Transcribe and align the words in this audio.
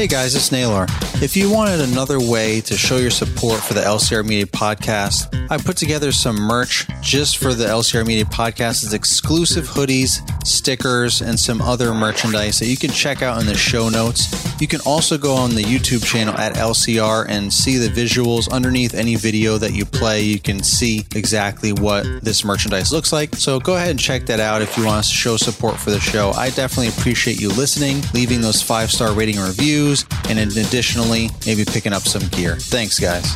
Hey 0.00 0.06
guys, 0.06 0.34
it's 0.34 0.50
Naylor. 0.50 0.86
If 1.16 1.36
you 1.36 1.52
wanted 1.52 1.82
another 1.82 2.18
way 2.18 2.62
to 2.62 2.74
show 2.74 2.96
your 2.96 3.10
support 3.10 3.60
for 3.60 3.74
the 3.74 3.82
LCR 3.82 4.24
Media 4.24 4.46
Podcast, 4.46 5.28
I 5.50 5.58
put 5.58 5.76
together 5.76 6.10
some 6.10 6.36
merch 6.36 6.86
just 7.02 7.36
for 7.36 7.52
the 7.52 7.66
LCR 7.66 8.06
Media 8.06 8.24
Podcast. 8.24 8.82
It's 8.82 8.94
exclusive 8.94 9.66
hoodies, 9.66 10.22
stickers, 10.46 11.20
and 11.20 11.38
some 11.38 11.60
other 11.60 11.92
merchandise 11.92 12.60
that 12.60 12.68
you 12.68 12.78
can 12.78 12.88
check 12.88 13.20
out 13.20 13.42
in 13.42 13.46
the 13.46 13.54
show 13.54 13.90
notes. 13.90 14.49
You 14.60 14.68
can 14.68 14.80
also 14.84 15.16
go 15.16 15.34
on 15.34 15.54
the 15.54 15.62
YouTube 15.62 16.04
channel 16.04 16.34
at 16.36 16.54
LCR 16.54 17.26
and 17.28 17.50
see 17.50 17.78
the 17.78 17.88
visuals 17.88 18.50
underneath 18.50 18.92
any 18.92 19.16
video 19.16 19.56
that 19.56 19.72
you 19.72 19.86
play. 19.86 20.20
You 20.20 20.38
can 20.38 20.62
see 20.62 21.06
exactly 21.14 21.72
what 21.72 22.04
this 22.22 22.44
merchandise 22.44 22.92
looks 22.92 23.10
like. 23.10 23.34
So 23.36 23.58
go 23.58 23.76
ahead 23.76 23.88
and 23.88 23.98
check 23.98 24.26
that 24.26 24.38
out 24.38 24.60
if 24.60 24.76
you 24.76 24.84
want 24.84 25.02
to 25.02 25.10
show 25.10 25.38
support 25.38 25.78
for 25.78 25.90
the 25.90 25.98
show. 25.98 26.32
I 26.32 26.50
definitely 26.50 26.88
appreciate 26.88 27.40
you 27.40 27.48
listening, 27.48 28.02
leaving 28.12 28.42
those 28.42 28.60
five 28.60 28.90
star 28.90 29.14
rating 29.14 29.38
reviews, 29.38 30.04
and 30.28 30.38
additionally, 30.38 31.30
maybe 31.46 31.64
picking 31.64 31.94
up 31.94 32.02
some 32.02 32.28
gear. 32.28 32.56
Thanks, 32.56 33.00
guys. 33.00 33.34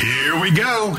Here 0.00 0.40
we 0.40 0.50
go. 0.50 0.96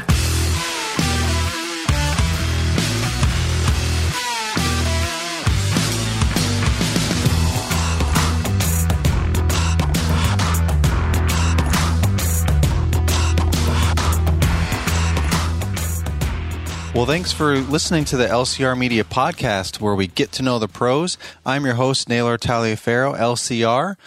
Well, 16.97 17.05
thanks 17.05 17.31
for 17.31 17.59
listening 17.59 18.05
to 18.05 18.17
the 18.17 18.25
LCR 18.25 18.75
Media 18.75 19.03
Podcast, 19.03 19.79
where 19.79 19.93
we 19.93 20.07
get 20.07 20.31
to 20.31 20.41
know 20.41 20.57
the 20.57 20.67
pros. 20.67 21.15
I'm 21.45 21.63
your 21.63 21.75
host, 21.75 22.09
Naylor 22.09 22.39
Taliaferro, 22.39 23.15
LCR. 23.15 23.97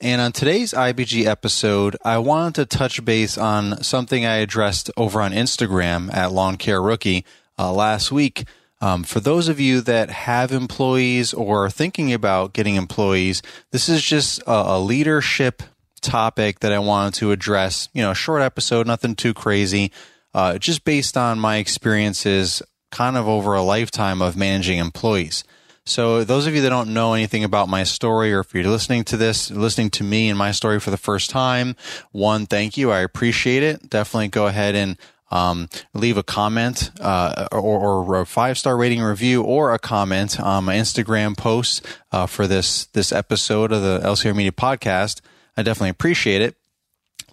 And 0.00 0.20
on 0.20 0.32
today's 0.32 0.74
IBG 0.74 1.26
episode, 1.26 1.96
I 2.04 2.18
wanted 2.18 2.56
to 2.56 2.66
touch 2.66 3.04
base 3.04 3.38
on 3.38 3.80
something 3.84 4.26
I 4.26 4.38
addressed 4.38 4.90
over 4.96 5.20
on 5.20 5.30
Instagram 5.30 6.12
at 6.12 6.32
Lawn 6.32 6.56
Care 6.56 6.82
Rookie 6.82 7.24
uh, 7.56 7.72
last 7.72 8.10
week. 8.10 8.42
Um, 8.80 9.04
for 9.04 9.20
those 9.20 9.46
of 9.46 9.60
you 9.60 9.80
that 9.82 10.10
have 10.10 10.50
employees 10.50 11.32
or 11.32 11.66
are 11.66 11.70
thinking 11.70 12.12
about 12.12 12.52
getting 12.52 12.74
employees, 12.74 13.42
this 13.70 13.88
is 13.88 14.02
just 14.02 14.42
a, 14.48 14.72
a 14.74 14.80
leadership 14.80 15.62
topic 16.00 16.58
that 16.60 16.72
I 16.72 16.80
wanted 16.80 17.14
to 17.20 17.30
address. 17.30 17.88
You 17.92 18.02
know, 18.02 18.10
a 18.10 18.16
short 18.16 18.42
episode, 18.42 18.88
nothing 18.88 19.14
too 19.14 19.34
crazy 19.34 19.92
uh, 20.34 20.58
just 20.58 20.84
based 20.84 21.16
on 21.16 21.38
my 21.38 21.56
experiences 21.56 22.62
kind 22.90 23.16
of 23.16 23.28
over 23.28 23.54
a 23.54 23.62
lifetime 23.62 24.20
of 24.20 24.36
managing 24.36 24.78
employees. 24.78 25.44
So, 25.86 26.24
those 26.24 26.46
of 26.46 26.54
you 26.54 26.60
that 26.60 26.68
don't 26.68 26.92
know 26.92 27.14
anything 27.14 27.42
about 27.42 27.68
my 27.68 27.84
story, 27.84 28.32
or 28.32 28.40
if 28.40 28.54
you're 28.54 28.64
listening 28.64 29.02
to 29.04 29.16
this, 29.16 29.50
listening 29.50 29.90
to 29.90 30.04
me 30.04 30.28
and 30.28 30.38
my 30.38 30.52
story 30.52 30.78
for 30.78 30.90
the 30.90 30.96
first 30.96 31.30
time, 31.30 31.74
one, 32.12 32.46
thank 32.46 32.76
you. 32.76 32.90
I 32.92 33.00
appreciate 33.00 33.62
it. 33.62 33.88
Definitely 33.88 34.28
go 34.28 34.46
ahead 34.46 34.74
and 34.74 34.98
um, 35.30 35.68
leave 35.94 36.16
a 36.16 36.22
comment 36.22 36.90
uh, 37.00 37.48
or, 37.52 38.04
or, 38.04 38.20
a 38.20 38.26
five 38.26 38.58
star 38.58 38.76
rating 38.76 39.00
review 39.00 39.42
or 39.42 39.72
a 39.72 39.78
comment 39.78 40.40
on 40.40 40.64
my 40.64 40.74
Instagram 40.74 41.36
post 41.36 41.86
uh, 42.12 42.26
for 42.26 42.46
this 42.46 42.86
this 42.86 43.12
episode 43.12 43.72
of 43.72 43.80
the 43.82 44.00
LCR 44.04 44.34
Media 44.34 44.52
Podcast. 44.52 45.20
I 45.56 45.62
definitely 45.62 45.90
appreciate 45.90 46.42
it 46.42 46.56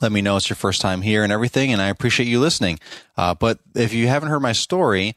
let 0.01 0.11
me 0.11 0.21
know 0.21 0.37
it's 0.37 0.49
your 0.49 0.55
first 0.55 0.81
time 0.81 1.01
here 1.01 1.23
and 1.23 1.31
everything, 1.31 1.71
and 1.71 1.81
I 1.81 1.89
appreciate 1.89 2.27
you 2.27 2.39
listening. 2.39 2.79
Uh, 3.15 3.33
but 3.33 3.59
if 3.75 3.93
you 3.93 4.07
haven't 4.07 4.29
heard 4.29 4.41
my 4.41 4.51
story, 4.51 5.15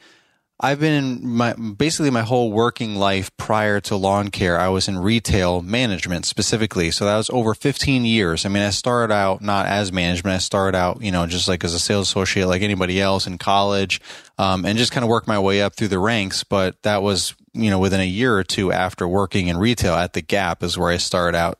I've 0.63 0.79
been 0.79 0.93
in 0.93 1.27
my 1.27 1.55
basically 1.55 2.11
my 2.11 2.21
whole 2.21 2.53
working 2.53 2.97
life 2.97 3.35
prior 3.39 3.81
to 3.81 3.97
lawn 3.97 4.29
care. 4.29 4.61
I 4.61 4.69
was 4.69 4.89
in 4.89 4.99
retail 4.99 5.63
management 5.63 6.27
specifically, 6.27 6.91
so 6.91 7.07
that 7.07 7.17
was 7.17 7.31
over 7.31 7.55
15 7.55 8.05
years. 8.05 8.45
I 8.45 8.51
mean, 8.51 8.63
I 8.63 8.69
started 8.69 9.13
out 9.13 9.41
not 9.41 9.67
as 9.67 9.91
management. 9.91 10.35
I 10.35 10.39
started 10.39 10.77
out, 10.77 11.01
you 11.01 11.13
know, 11.13 11.27
just 11.27 11.49
like 11.49 11.65
as 11.65 11.73
a 11.73 11.79
sales 11.79 12.09
associate, 12.09 12.47
like 12.47 12.61
anybody 12.61 13.01
else 13.01 13.27
in 13.27 13.39
college, 13.39 14.03
um, 14.37 14.67
and 14.67 14.77
just 14.77 14.93
kind 14.93 15.03
of 15.03 15.09
worked 15.09 15.27
my 15.27 15.39
way 15.39 15.63
up 15.63 15.77
through 15.77 15.89
the 15.89 15.99
ranks. 15.99 16.45
But 16.45 16.81
that 16.83 17.03
was 17.03 17.35
you 17.53 17.71
know, 17.71 17.79
within 17.79 18.01
a 18.01 18.05
year 18.05 18.37
or 18.37 18.45
two 18.45 18.73
after 18.73 19.09
working 19.09 19.49
in 19.49 19.57
retail 19.57 19.95
at 19.95 20.13
the 20.13 20.21
Gap 20.21 20.63
is 20.63 20.79
where 20.79 20.91
I 20.91 20.99
started 20.99 21.37
out, 21.37 21.59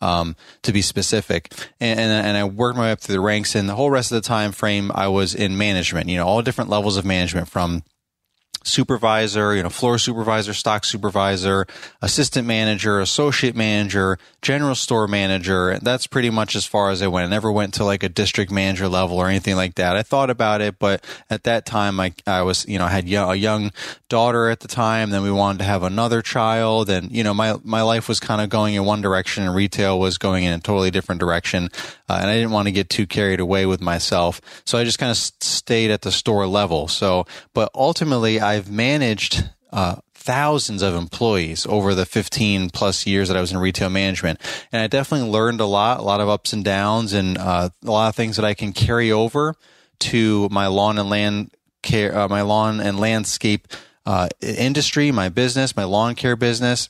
um, 0.00 0.36
to 0.62 0.72
be 0.72 0.82
specific. 0.82 1.52
And, 1.80 1.98
and, 1.98 2.26
and, 2.26 2.36
I 2.36 2.44
worked 2.44 2.76
my 2.76 2.84
way 2.84 2.92
up 2.92 3.00
through 3.00 3.14
the 3.14 3.20
ranks 3.20 3.54
and 3.54 3.68
the 3.68 3.74
whole 3.74 3.90
rest 3.90 4.12
of 4.12 4.22
the 4.22 4.26
time 4.26 4.52
frame 4.52 4.92
I 4.94 5.08
was 5.08 5.34
in 5.34 5.58
management, 5.58 6.08
you 6.08 6.16
know, 6.16 6.26
all 6.26 6.42
different 6.42 6.70
levels 6.70 6.96
of 6.96 7.04
management 7.04 7.48
from 7.48 7.82
supervisor, 8.64 9.54
you 9.54 9.62
know, 9.62 9.68
floor 9.68 9.98
supervisor, 9.98 10.54
stock 10.54 10.84
supervisor, 10.84 11.66
assistant 12.00 12.46
manager, 12.46 13.00
associate 13.00 13.56
manager, 13.56 14.18
general 14.40 14.74
store 14.74 15.08
manager. 15.08 15.78
That's 15.82 16.06
pretty 16.06 16.30
much 16.30 16.54
as 16.54 16.64
far 16.64 16.90
as 16.90 17.02
I 17.02 17.08
went. 17.08 17.26
I 17.26 17.30
never 17.30 17.50
went 17.50 17.74
to 17.74 17.84
like 17.84 18.02
a 18.02 18.08
district 18.08 18.50
manager 18.52 18.88
level 18.88 19.18
or 19.18 19.28
anything 19.28 19.56
like 19.56 19.76
that. 19.76 19.96
I 19.96 20.02
thought 20.02 20.30
about 20.30 20.60
it, 20.60 20.78
but 20.78 21.04
at 21.30 21.44
that 21.44 21.66
time, 21.66 21.98
I, 21.98 22.12
I 22.26 22.42
was, 22.42 22.66
you 22.68 22.78
know, 22.78 22.84
I 22.84 22.90
had 22.90 23.04
a 23.06 23.36
young 23.36 23.72
daughter 24.08 24.48
at 24.48 24.60
the 24.60 24.68
time. 24.68 25.10
Then 25.10 25.22
we 25.22 25.32
wanted 25.32 25.58
to 25.58 25.64
have 25.64 25.82
another 25.82 26.22
child. 26.22 26.90
And, 26.90 27.10
you 27.10 27.24
know, 27.24 27.34
my, 27.34 27.56
my 27.64 27.82
life 27.82 28.08
was 28.08 28.20
kind 28.20 28.40
of 28.40 28.48
going 28.48 28.74
in 28.74 28.84
one 28.84 29.00
direction 29.00 29.44
and 29.44 29.54
retail 29.54 29.98
was 29.98 30.18
going 30.18 30.44
in 30.44 30.52
a 30.52 30.60
totally 30.60 30.90
different 30.90 31.20
direction. 31.20 31.68
Uh, 32.08 32.18
and 32.20 32.30
I 32.30 32.34
didn't 32.34 32.50
want 32.50 32.66
to 32.68 32.72
get 32.72 32.90
too 32.90 33.06
carried 33.06 33.40
away 33.40 33.66
with 33.66 33.80
myself. 33.80 34.40
So 34.64 34.78
I 34.78 34.84
just 34.84 34.98
kind 34.98 35.10
of 35.10 35.16
stayed 35.16 35.90
at 35.90 36.02
the 36.02 36.12
store 36.12 36.46
level. 36.46 36.88
So, 36.88 37.26
but 37.54 37.70
ultimately, 37.74 38.40
I've 38.42 38.70
managed 38.70 39.48
uh, 39.72 39.96
thousands 40.14 40.82
of 40.82 40.94
employees 40.94 41.66
over 41.66 41.94
the 41.94 42.06
15 42.06 42.70
plus 42.70 43.06
years 43.06 43.28
that 43.28 43.36
I 43.36 43.40
was 43.40 43.52
in 43.52 43.58
retail 43.58 43.90
management. 43.90 44.40
And 44.70 44.82
I 44.82 44.86
definitely 44.86 45.28
learned 45.30 45.60
a 45.60 45.66
lot, 45.66 46.00
a 46.00 46.02
lot 46.02 46.20
of 46.20 46.28
ups 46.28 46.52
and 46.52 46.64
downs, 46.64 47.12
and 47.12 47.38
uh, 47.38 47.70
a 47.84 47.90
lot 47.90 48.08
of 48.08 48.14
things 48.14 48.36
that 48.36 48.44
I 48.44 48.54
can 48.54 48.72
carry 48.72 49.10
over 49.10 49.54
to 50.00 50.48
my 50.50 50.66
lawn 50.66 50.98
and 50.98 51.08
land 51.08 51.50
care, 51.82 52.16
uh, 52.16 52.28
my 52.28 52.42
lawn 52.42 52.80
and 52.80 53.00
landscape 53.00 53.68
uh, 54.06 54.28
industry, 54.40 55.10
my 55.10 55.28
business, 55.28 55.76
my 55.76 55.84
lawn 55.84 56.14
care 56.14 56.36
business. 56.36 56.88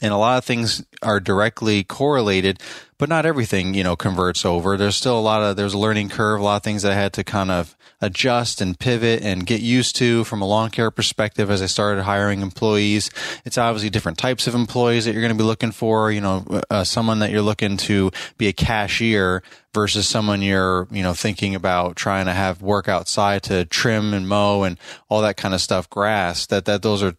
And 0.00 0.12
a 0.12 0.16
lot 0.16 0.38
of 0.38 0.44
things 0.44 0.84
are 1.02 1.20
directly 1.20 1.84
correlated, 1.84 2.60
but 2.98 3.08
not 3.08 3.26
everything, 3.26 3.74
you 3.74 3.82
know, 3.82 3.96
converts 3.96 4.44
over. 4.44 4.76
There's 4.76 4.96
still 4.96 5.18
a 5.18 5.20
lot 5.20 5.42
of, 5.42 5.56
there's 5.56 5.74
a 5.74 5.78
learning 5.78 6.08
curve, 6.08 6.40
a 6.40 6.44
lot 6.44 6.56
of 6.56 6.62
things 6.62 6.84
I 6.84 6.94
had 6.94 7.12
to 7.14 7.24
kind 7.24 7.50
of 7.50 7.76
adjust 8.00 8.60
and 8.60 8.78
pivot 8.78 9.22
and 9.22 9.44
get 9.44 9.60
used 9.60 9.96
to 9.96 10.22
from 10.24 10.40
a 10.40 10.46
lawn 10.46 10.70
care 10.70 10.90
perspective 10.90 11.50
as 11.50 11.60
I 11.60 11.66
started 11.66 12.02
hiring 12.02 12.42
employees. 12.42 13.10
It's 13.44 13.58
obviously 13.58 13.90
different 13.90 14.18
types 14.18 14.46
of 14.46 14.54
employees 14.54 15.04
that 15.04 15.12
you're 15.12 15.22
going 15.22 15.36
to 15.36 15.42
be 15.42 15.46
looking 15.46 15.72
for. 15.72 16.12
You 16.12 16.20
know, 16.20 16.60
uh, 16.70 16.84
someone 16.84 17.18
that 17.20 17.30
you're 17.30 17.42
looking 17.42 17.76
to 17.78 18.10
be 18.36 18.46
a 18.46 18.52
cashier 18.52 19.42
versus 19.74 20.06
someone 20.06 20.42
you're, 20.42 20.86
you 20.90 21.02
know, 21.02 21.12
thinking 21.12 21.54
about 21.54 21.96
trying 21.96 22.26
to 22.26 22.32
have 22.32 22.62
work 22.62 22.88
outside 22.88 23.42
to 23.44 23.64
trim 23.64 24.14
and 24.14 24.28
mow 24.28 24.62
and 24.62 24.78
all 25.08 25.22
that 25.22 25.36
kind 25.36 25.54
of 25.54 25.60
stuff, 25.60 25.90
grass, 25.90 26.46
that, 26.46 26.66
that 26.66 26.82
those 26.82 27.02
are 27.02 27.16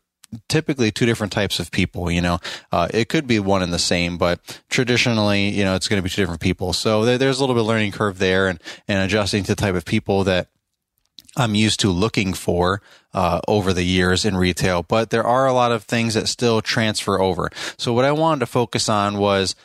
typically 0.48 0.92
two 0.92 1.06
different 1.06 1.34
types 1.34 1.60
of 1.60 1.72
people 1.72 2.12
you 2.12 2.22
know. 2.22 2.40
Uh, 2.72 2.88
it 2.94 3.10
could 3.10 3.28
be 3.28 3.40
one 3.40 3.64
and 3.64 3.74
the 3.74 3.80
same 3.80 4.18
but 4.18 4.62
traditionally 4.70 5.50
you 5.50 5.64
know 5.64 5.76
it's 5.76 5.88
going 5.88 6.00
to 6.00 6.04
be 6.04 6.10
two 6.10 6.22
different 6.22 6.42
people. 6.42 6.74
So 6.74 7.06
there, 7.06 7.18
there's 7.18 7.40
a 7.40 7.42
little 7.42 7.56
bit 7.56 7.62
of 7.62 7.68
learning 7.68 7.92
curve 7.92 8.20
there 8.20 8.48
and 8.48 8.60
and 8.88 9.04
adjusting 9.04 9.44
to 9.44 9.56
the 9.56 9.62
type 9.62 9.76
of 9.76 9.86
people 9.86 10.24
that 10.26 10.48
I'm 11.38 11.56
used 11.56 11.80
to 11.82 11.92
looking 11.92 12.34
for 12.34 12.82
uh, 13.14 13.40
over 13.48 13.74
the 13.74 13.84
years 13.84 14.26
in 14.26 14.36
retail, 14.36 14.84
but 14.84 15.10
there 15.10 15.24
are 15.24 15.48
a 15.48 15.54
lot 15.54 15.72
of 15.72 15.84
things 15.84 16.14
that 16.14 16.28
still 16.28 16.62
transfer 16.62 17.20
over. 17.20 17.50
So 17.78 17.94
what 17.94 18.06
I 18.06 18.12
wanted 18.12 18.42
to 18.42 18.46
focus 18.46 18.90
on 18.90 19.18
was 19.18 19.56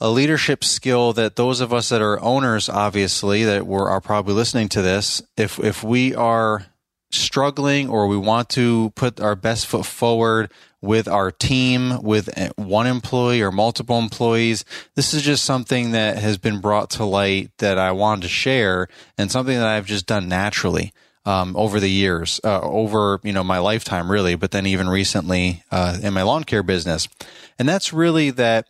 a 0.00 0.08
leadership 0.08 0.64
skill 0.64 1.12
that 1.14 1.36
those 1.36 1.60
of 1.60 1.72
us 1.72 1.90
that 1.90 2.00
are 2.00 2.20
owners, 2.22 2.68
obviously, 2.68 3.44
that 3.44 3.66
were 3.66 3.90
are 3.90 4.00
probably 4.00 4.34
listening 4.34 4.68
to 4.70 4.82
this, 4.82 5.22
if 5.36 5.58
if 5.58 5.84
we 5.84 6.14
are 6.14 6.66
struggling 7.10 7.88
or 7.88 8.06
we 8.06 8.16
want 8.16 8.48
to 8.50 8.90
put 8.94 9.20
our 9.20 9.34
best 9.34 9.66
foot 9.66 9.86
forward 9.86 10.50
with 10.82 11.08
our 11.08 11.30
team, 11.30 12.02
with 12.02 12.30
one 12.56 12.86
employee 12.86 13.42
or 13.42 13.52
multiple 13.52 13.98
employees. 13.98 14.64
This 14.94 15.12
is 15.12 15.22
just 15.22 15.44
something 15.44 15.92
that 15.92 16.18
has 16.18 16.38
been 16.38 16.60
brought 16.60 16.90
to 16.90 17.04
light 17.04 17.50
that 17.58 17.78
I 17.78 17.92
wanted 17.92 18.22
to 18.22 18.28
share 18.28 18.88
and 19.18 19.30
something 19.30 19.56
that 19.56 19.66
I've 19.66 19.86
just 19.86 20.06
done 20.06 20.28
naturally. 20.28 20.92
Um, 21.26 21.54
over 21.54 21.80
the 21.80 21.90
years, 21.90 22.40
uh, 22.44 22.62
over 22.62 23.20
you 23.22 23.34
know 23.34 23.44
my 23.44 23.58
lifetime, 23.58 24.10
really, 24.10 24.36
but 24.36 24.52
then 24.52 24.64
even 24.64 24.88
recently 24.88 25.62
uh, 25.70 25.98
in 26.02 26.14
my 26.14 26.22
lawn 26.22 26.44
care 26.44 26.62
business, 26.62 27.08
and 27.58 27.68
that's 27.68 27.92
really 27.92 28.30
that 28.30 28.66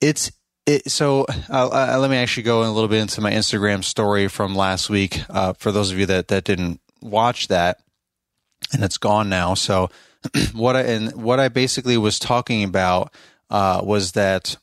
it's 0.00 0.32
it, 0.64 0.90
so 0.90 1.26
uh, 1.50 1.68
uh, 1.70 1.98
let 1.98 2.10
me 2.10 2.16
actually 2.16 2.44
go 2.44 2.62
a 2.62 2.72
little 2.72 2.88
bit 2.88 3.02
into 3.02 3.20
my 3.20 3.32
Instagram 3.32 3.84
story 3.84 4.26
from 4.28 4.54
last 4.54 4.88
week. 4.88 5.22
Uh, 5.28 5.52
for 5.52 5.70
those 5.70 5.92
of 5.92 5.98
you 5.98 6.06
that 6.06 6.28
that 6.28 6.44
didn't 6.44 6.80
watch 7.02 7.48
that, 7.48 7.78
and 8.72 8.82
it's 8.82 8.98
gone 8.98 9.28
now. 9.28 9.54
So 9.54 9.90
what 10.52 10.76
I 10.76 10.82
and 10.82 11.12
what 11.22 11.40
I 11.40 11.48
basically 11.48 11.96
was 11.96 12.18
talking 12.18 12.64
about 12.64 13.12
uh, 13.48 13.80
was 13.82 14.12
that 14.12 14.56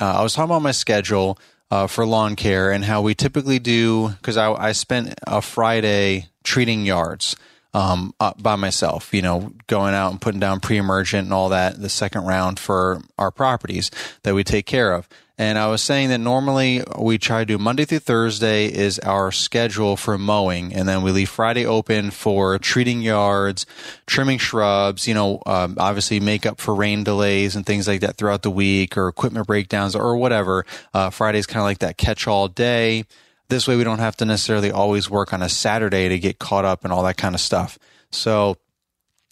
uh, 0.00 0.18
I 0.18 0.22
was 0.22 0.34
talking 0.34 0.50
about 0.50 0.62
my 0.62 0.72
schedule 0.72 1.38
uh, 1.70 1.86
for 1.86 2.06
lawn 2.06 2.36
care 2.36 2.70
and 2.70 2.84
how 2.84 3.02
we 3.02 3.14
typically 3.14 3.58
do 3.58 4.10
because 4.10 4.36
I, 4.36 4.52
I 4.52 4.72
spent 4.72 5.14
a 5.26 5.40
Friday 5.42 6.26
treating 6.44 6.84
yards. 6.84 7.36
um, 7.76 8.14
uh, 8.20 8.32
by 8.38 8.56
myself, 8.56 9.12
you 9.12 9.20
know, 9.20 9.52
going 9.66 9.92
out 9.92 10.10
and 10.10 10.18
putting 10.18 10.40
down 10.40 10.60
pre-emergent 10.60 11.26
and 11.26 11.34
all 11.34 11.50
that, 11.50 11.78
the 11.78 11.90
second 11.90 12.24
round 12.24 12.58
for 12.58 13.02
our 13.18 13.30
properties 13.30 13.90
that 14.22 14.34
we 14.34 14.42
take 14.42 14.64
care 14.64 14.94
of. 14.94 15.06
And 15.38 15.58
I 15.58 15.66
was 15.66 15.82
saying 15.82 16.08
that 16.08 16.18
normally 16.18 16.82
we 16.98 17.18
try 17.18 17.40
to 17.40 17.44
do 17.44 17.58
Monday 17.58 17.84
through 17.84 17.98
Thursday 17.98 18.66
is 18.72 18.98
our 19.00 19.30
schedule 19.30 19.96
for 19.98 20.16
mowing. 20.16 20.72
And 20.72 20.88
then 20.88 21.02
we 21.02 21.10
leave 21.10 21.28
Friday 21.28 21.66
open 21.66 22.10
for 22.10 22.58
treating 22.58 23.02
yards, 23.02 23.66
trimming 24.06 24.38
shrubs, 24.38 25.06
you 25.06 25.12
know, 25.12 25.42
um, 25.44 25.76
obviously 25.78 26.20
make 26.20 26.46
up 26.46 26.58
for 26.58 26.74
rain 26.74 27.04
delays 27.04 27.54
and 27.54 27.66
things 27.66 27.86
like 27.86 28.00
that 28.00 28.16
throughout 28.16 28.42
the 28.42 28.50
week 28.50 28.96
or 28.96 29.08
equipment 29.08 29.46
breakdowns 29.46 29.94
or 29.94 30.16
whatever. 30.16 30.64
Uh, 30.94 31.10
Friday's 31.10 31.46
kind 31.46 31.60
of 31.60 31.64
like 31.64 31.80
that 31.80 31.98
catch 31.98 32.26
all 32.26 32.48
day. 32.48 33.04
This 33.48 33.68
way 33.68 33.76
we 33.76 33.84
don't 33.84 33.98
have 33.98 34.16
to 34.16 34.24
necessarily 34.24 34.70
always 34.70 35.10
work 35.10 35.34
on 35.34 35.42
a 35.42 35.50
Saturday 35.50 36.08
to 36.08 36.18
get 36.18 36.38
caught 36.38 36.64
up 36.64 36.82
and 36.82 36.92
all 36.92 37.02
that 37.02 37.18
kind 37.18 37.34
of 37.34 37.42
stuff. 37.42 37.78
So 38.10 38.56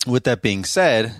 with 0.07 0.25
that 0.25 0.43
being 0.43 0.65
said, 0.65 1.15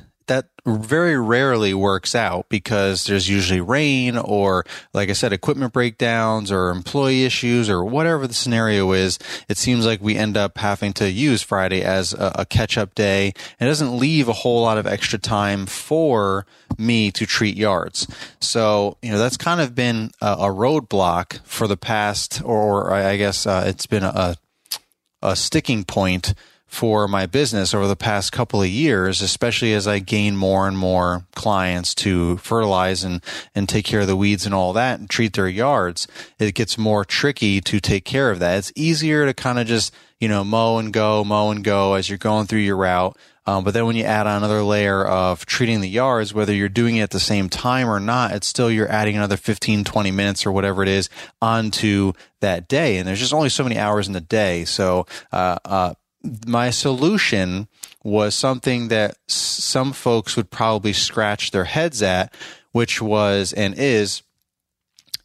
very 0.67 1.19
rarely 1.19 1.75
works 1.75 2.15
out 2.15 2.49
because 2.49 3.05
there's 3.05 3.29
usually 3.29 3.61
rain 3.61 4.17
or, 4.17 4.65
like 4.95 5.11
I 5.11 5.13
said, 5.13 5.33
equipment 5.33 5.75
breakdowns 5.75 6.51
or 6.51 6.71
employee 6.71 7.25
issues 7.25 7.69
or 7.69 7.85
whatever 7.85 8.27
the 8.27 8.33
scenario 8.33 8.93
is. 8.93 9.19
It 9.49 9.59
seems 9.59 9.85
like 9.85 10.01
we 10.01 10.17
end 10.17 10.37
up 10.39 10.57
having 10.57 10.95
to 10.95 11.11
use 11.11 11.43
Friday 11.43 11.83
as 11.83 12.15
a, 12.15 12.33
a 12.37 12.47
catch 12.47 12.79
up 12.79 12.95
day. 12.95 13.35
It 13.61 13.65
doesn't 13.67 13.99
leave 13.99 14.29
a 14.29 14.33
whole 14.33 14.63
lot 14.63 14.79
of 14.79 14.87
extra 14.87 15.19
time 15.19 15.67
for 15.67 16.47
me 16.79 17.11
to 17.13 17.27
treat 17.27 17.57
yards. 17.57 18.07
So, 18.41 18.97
you 19.03 19.13
know, 19.13 19.19
that's 19.19 19.37
kind 19.37 19.61
of 19.61 19.75
been 19.75 20.13
a, 20.23 20.33
a 20.33 20.49
roadblock 20.49 21.41
for 21.45 21.67
the 21.67 21.77
past, 21.77 22.41
or, 22.43 22.91
I 22.91 23.17
guess 23.17 23.47
uh, 23.47 23.65
it's 23.67 23.87
been 23.87 24.03
a, 24.03 24.37
a 25.21 25.37
sticking 25.37 25.85
point 25.85 26.33
for 26.67 27.07
my 27.07 27.27
business 27.27 27.73
over 27.73 27.87
the 27.87 27.97
past 27.97 28.33
couple 28.33 28.61
of 28.61 28.69
years, 28.69 29.21
especially 29.21 29.73
as 29.73 29.87
I 29.87 30.01
gain 30.01 30.37
more 30.37 30.67
and 30.67 30.77
more 30.77 31.25
clients 31.35 31.95
to 31.97 32.37
fertilize 32.39 33.05
and, 33.05 33.23
and 33.55 33.69
take 33.69 33.85
care 33.85 34.01
of 34.01 34.07
the 34.07 34.17
weeds 34.17 34.45
and 34.45 34.55
all 34.55 34.73
that 34.73 34.99
and 34.99 35.09
treat 35.09 35.35
their 35.35 35.49
yards. 35.49 36.09
It 36.39 36.55
gets 36.55 36.77
more 36.77 37.05
tricky 37.05 37.61
to 37.61 37.81
take 37.81 38.05
care 38.05 38.31
of 38.31 38.41
that. 38.41 38.59
It's 38.59 38.73
easier 38.75 39.25
to 39.27 39.35
kind 39.35 39.59
of 39.59 39.67
just, 39.67 39.95
you 40.19 40.29
know, 40.29 40.43
mow 40.43 40.79
and 40.79 40.93
go, 40.93 41.23
mow 41.23 41.51
and 41.51 41.63
go 41.63 41.95
as 41.95 42.09
you're 42.09 42.19
going 42.19 42.47
through 42.47 42.61
your 42.61 42.77
route. 42.77 43.17
Um, 43.47 43.63
but 43.63 43.75
then 43.75 43.85
when 43.85 43.97
you 43.97 44.05
add 44.05 44.27
on 44.27 44.39
another 44.39 44.63
layer 44.63 45.05
of 45.05 45.45
treating 45.45 45.83
the 45.83 45.89
yards, 45.89 46.33
whether 46.33 46.55
you're 46.55 46.71
doing 46.71 46.97
it 46.97 47.03
at 47.03 47.11
the 47.11 47.21
same 47.21 47.51
time 47.51 47.89
or 47.89 48.01
not, 48.01 48.33
it's 48.33 48.47
still 48.47 48.71
you're 48.71 48.91
adding 48.91 49.17
another 49.17 49.37
15, 49.37 49.85
20 49.85 50.11
minutes 50.11 50.47
or 50.47 50.53
whatever 50.53 50.83
it 50.83 50.89
is 50.89 51.11
onto 51.43 52.15
that 52.41 52.69
day. 52.69 52.97
And 52.97 53.07
there's 53.07 53.21
just 53.21 53.35
only 53.35 53.51
so 53.51 53.63
many 53.63 53.79
hours 53.79 54.07
in 54.07 54.15
the 54.15 54.21
day. 54.21 54.65
So, 54.65 55.07
uh, 55.31 55.59
uh, 55.65 55.95
my 56.47 56.71
solution 56.71 57.69
was 58.03 58.35
something 58.35 58.89
that 58.89 59.17
some 59.27 59.93
folks 59.93 60.37
would 60.37 60.51
probably 60.51 60.93
scratch 60.93 61.51
their 61.51 61.65
heads 61.65 62.03
at, 62.03 62.35
which 62.73 63.01
was 63.01 63.53
and 63.53 63.75
is 63.77 64.23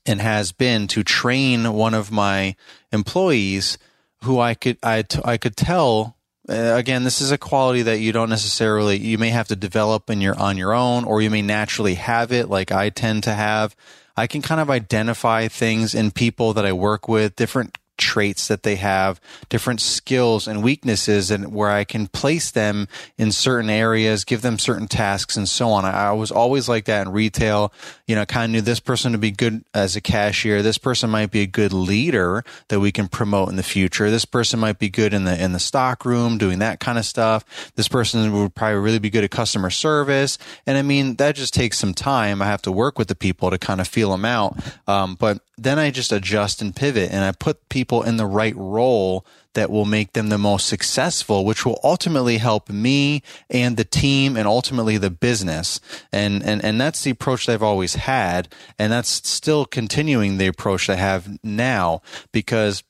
and 0.05 0.21
has 0.21 0.51
been 0.51 0.87
to 0.87 1.03
train 1.03 1.73
one 1.73 1.93
of 1.93 2.11
my 2.11 2.55
employees 2.91 3.77
who 4.23 4.39
I 4.39 4.53
could 4.53 4.77
I, 4.81 5.03
I 5.23 5.37
could 5.37 5.55
tell 5.55 6.15
uh, 6.47 6.53
again 6.53 7.03
this 7.03 7.21
is 7.21 7.31
a 7.31 7.37
quality 7.37 7.81
that 7.83 7.99
you 7.99 8.11
don't 8.11 8.29
necessarily 8.29 8.97
you 8.97 9.17
may 9.17 9.29
have 9.29 9.47
to 9.49 9.55
develop 9.55 10.09
in 10.09 10.21
your 10.21 10.39
on 10.39 10.57
your 10.57 10.73
own 10.73 11.03
or 11.05 11.21
you 11.21 11.29
may 11.29 11.41
naturally 11.41 11.95
have 11.95 12.31
it 12.31 12.49
like 12.49 12.71
I 12.71 12.89
tend 12.89 13.23
to 13.23 13.33
have. 13.33 13.75
I 14.17 14.27
can 14.27 14.41
kind 14.41 14.59
of 14.59 14.69
identify 14.69 15.47
things 15.47 15.95
in 15.95 16.11
people 16.11 16.53
that 16.53 16.65
I 16.65 16.73
work 16.73 17.07
with 17.07 17.37
different 17.37 17.77
traits 18.09 18.47
that 18.47 18.63
they 18.63 18.75
have, 18.75 19.21
different 19.49 19.79
skills 19.79 20.47
and 20.47 20.63
weaknesses, 20.63 21.29
and 21.29 21.53
where 21.53 21.69
I 21.69 21.83
can 21.83 22.07
place 22.07 22.49
them 22.49 22.87
in 23.19 23.31
certain 23.31 23.69
areas, 23.69 24.25
give 24.25 24.41
them 24.41 24.57
certain 24.57 24.87
tasks, 24.87 25.37
and 25.37 25.47
so 25.47 25.69
on. 25.69 25.85
I, 25.85 26.11
was 26.13 26.31
always 26.31 26.67
like 26.67 26.85
that 26.85 27.05
in 27.05 27.13
retail. 27.13 27.71
You 28.07 28.15
know, 28.15 28.25
kind 28.25 28.45
of 28.45 28.51
knew 28.51 28.61
this 28.61 28.79
person 28.79 29.11
to 29.11 29.19
be 29.19 29.29
good 29.29 29.63
as 29.75 29.95
a 29.95 30.01
cashier. 30.01 30.63
This 30.63 30.79
person 30.79 31.11
might 31.11 31.29
be 31.29 31.41
a 31.41 31.45
good 31.47 31.71
leader 31.71 32.43
that 32.69 32.79
we 32.79 32.91
can 32.91 33.07
promote 33.07 33.49
in 33.49 33.57
the 33.57 33.63
future. 33.63 34.09
This 34.09 34.25
person 34.25 34.59
might 34.59 34.79
be 34.79 34.89
good 34.89 35.13
in 35.13 35.25
the 35.25 35.39
in 35.39 35.53
the 35.53 35.59
stock 35.59 36.03
room 36.03 36.39
doing 36.39 36.57
that 36.59 36.79
kind 36.79 36.97
of 36.97 37.05
stuff. 37.05 37.71
This 37.75 37.87
person 37.87 38.33
would 38.33 38.55
probably 38.55 38.79
really 38.79 38.97
be 38.97 39.11
good 39.11 39.23
at 39.23 39.29
customer 39.29 39.69
service. 39.69 40.39
And 40.65 40.79
I 40.79 40.81
mean, 40.81 41.15
that 41.17 41.35
just 41.35 41.53
takes 41.53 41.77
some 41.77 41.93
time. 41.93 42.41
I 42.41 42.45
have 42.45 42.63
to 42.63 42.71
work 42.71 42.97
with 42.97 43.07
the 43.07 43.15
people 43.15 43.51
to 43.51 43.59
kind 43.59 43.79
of 43.79 43.87
feel 43.87 44.09
them 44.09 44.25
out. 44.25 44.57
Um, 44.87 45.13
but 45.13 45.41
then 45.61 45.77
I 45.77 45.91
just 45.91 46.11
adjust 46.11 46.61
and 46.61 46.75
pivot 46.75 47.11
and 47.11 47.23
I 47.23 47.31
put 47.33 47.67
people 47.69 47.98
in 48.01 48.17
the 48.17 48.25
right 48.25 48.55
role 48.55 49.25
that 49.53 49.69
will 49.69 49.85
make 49.85 50.13
them 50.13 50.29
the 50.29 50.37
most 50.37 50.67
successful, 50.67 51.43
which 51.43 51.65
will 51.65 51.79
ultimately 51.83 52.37
help 52.37 52.69
me 52.69 53.23
and 53.49 53.77
the 53.77 53.83
team 53.83 54.37
and 54.37 54.47
ultimately 54.47 54.97
the 54.97 55.09
business. 55.09 55.79
And, 56.11 56.43
and, 56.43 56.63
and 56.63 56.79
that's 56.79 57.03
the 57.03 57.11
approach 57.11 57.45
that 57.45 57.53
I've 57.53 57.63
always 57.63 57.95
had. 57.95 58.47
And 58.77 58.91
that's 58.91 59.27
still 59.27 59.65
continuing 59.65 60.37
the 60.37 60.47
approach 60.47 60.89
I 60.89 60.95
have 60.95 61.39
now 61.43 62.01
because 62.31 62.83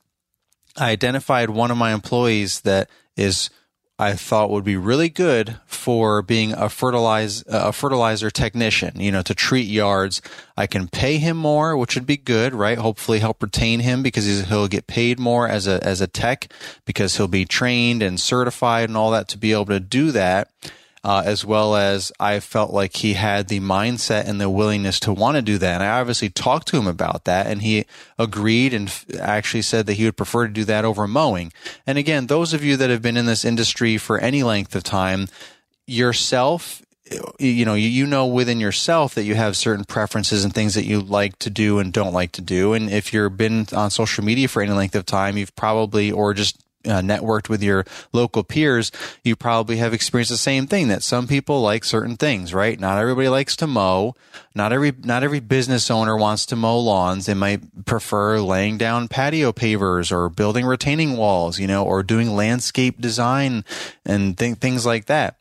I 0.77 0.91
identified 0.91 1.49
one 1.49 1.71
of 1.71 1.77
my 1.77 1.93
employees 1.93 2.61
that 2.61 2.89
is 3.15 3.49
I 4.01 4.13
thought 4.13 4.49
would 4.49 4.63
be 4.63 4.77
really 4.77 5.09
good 5.09 5.57
for 5.65 6.21
being 6.21 6.53
a 6.53 6.69
fertilize 6.69 7.43
a 7.47 7.73
fertilizer 7.73 8.31
technician, 8.31 8.97
you 8.97 9.11
know, 9.11 9.21
to 9.23 9.35
treat 9.35 9.67
yards. 9.67 10.21
I 10.55 10.67
can 10.67 10.87
pay 10.87 11.17
him 11.17 11.35
more, 11.35 11.75
which 11.75 11.95
would 11.95 12.05
be 12.05 12.15
good, 12.15 12.53
right? 12.53 12.77
Hopefully 12.77 13.19
help 13.19 13.43
retain 13.43 13.81
him 13.81 14.01
because 14.01 14.25
he'll 14.47 14.69
get 14.69 14.87
paid 14.87 15.19
more 15.19 15.49
as 15.49 15.67
a 15.67 15.83
as 15.85 15.99
a 15.99 16.07
tech 16.07 16.49
because 16.85 17.17
he'll 17.17 17.27
be 17.27 17.43
trained 17.43 18.01
and 18.01 18.17
certified 18.17 18.87
and 18.87 18.95
all 18.95 19.11
that 19.11 19.27
to 19.27 19.37
be 19.37 19.51
able 19.51 19.65
to 19.65 19.81
do 19.81 20.11
that 20.11 20.49
uh, 21.03 21.23
as 21.25 21.45
well 21.45 21.75
as 21.75 22.11
I 22.19 22.39
felt 22.39 22.71
like 22.71 22.97
he 22.97 23.13
had 23.13 23.47
the 23.47 23.59
mindset 23.59 24.27
and 24.27 24.39
the 24.39 24.49
willingness 24.49 24.99
to 25.01 25.13
want 25.13 25.35
to 25.35 25.41
do 25.41 25.57
that. 25.57 25.75
And 25.75 25.83
I 25.83 25.99
obviously 25.99 26.29
talked 26.29 26.67
to 26.69 26.77
him 26.77 26.87
about 26.87 27.25
that, 27.25 27.47
and 27.47 27.61
he 27.61 27.85
agreed 28.17 28.73
and 28.73 28.87
f- 28.87 29.05
actually 29.19 29.61
said 29.61 29.85
that 29.85 29.93
he 29.93 30.05
would 30.05 30.17
prefer 30.17 30.47
to 30.47 30.53
do 30.53 30.65
that 30.65 30.85
over 30.85 31.07
mowing. 31.07 31.53
And 31.87 31.97
again, 31.97 32.27
those 32.27 32.53
of 32.53 32.63
you 32.63 32.77
that 32.77 32.89
have 32.89 33.01
been 33.01 33.17
in 33.17 33.25
this 33.25 33.45
industry 33.45 33.97
for 33.97 34.17
any 34.19 34.43
length 34.43 34.75
of 34.75 34.83
time, 34.83 35.27
yourself 35.87 36.83
you 37.39 37.65
know 37.65 37.73
you 37.73 38.05
know 38.05 38.27
within 38.27 38.59
yourself 38.59 39.15
that 39.15 39.23
you 39.23 39.35
have 39.35 39.57
certain 39.57 39.83
preferences 39.83 40.43
and 40.43 40.53
things 40.53 40.75
that 40.75 40.85
you 40.85 40.99
like 40.99 41.37
to 41.39 41.49
do 41.49 41.79
and 41.79 41.91
don't 41.91 42.13
like 42.13 42.31
to 42.31 42.41
do 42.41 42.73
and 42.73 42.89
if 42.89 43.11
you've 43.13 43.35
been 43.35 43.65
on 43.73 43.89
social 43.89 44.23
media 44.23 44.47
for 44.47 44.61
any 44.61 44.71
length 44.71 44.95
of 44.95 45.05
time 45.05 45.37
you've 45.37 45.55
probably 45.55 46.11
or 46.11 46.33
just 46.33 46.63
uh, 46.85 47.01
networked 47.01 47.49
with 47.49 47.61
your 47.61 47.85
local 48.13 48.43
peers, 48.43 48.91
you 49.23 49.35
probably 49.35 49.77
have 49.77 49.93
experienced 49.93 50.31
the 50.31 50.37
same 50.37 50.67
thing 50.67 50.87
that 50.87 51.03
some 51.03 51.27
people 51.27 51.61
like 51.61 51.83
certain 51.83 52.15
things, 52.15 52.53
right? 52.53 52.79
Not 52.79 52.97
everybody 52.97 53.27
likes 53.27 53.55
to 53.57 53.67
mow. 53.67 54.15
Not 54.55 54.71
every, 54.71 54.93
not 55.03 55.23
every 55.23 55.39
business 55.39 55.91
owner 55.91 56.15
wants 56.17 56.45
to 56.47 56.55
mow 56.55 56.79
lawns. 56.79 57.25
They 57.25 57.33
might 57.33 57.85
prefer 57.85 58.39
laying 58.39 58.77
down 58.77 59.07
patio 59.07 59.51
pavers 59.51 60.11
or 60.11 60.29
building 60.29 60.65
retaining 60.65 61.17
walls, 61.17 61.59
you 61.59 61.67
know, 61.67 61.83
or 61.83 62.03
doing 62.03 62.35
landscape 62.35 62.99
design 63.01 63.65
and 64.05 64.37
th- 64.37 64.57
things 64.57 64.85
like 64.85 65.05
that 65.05 65.37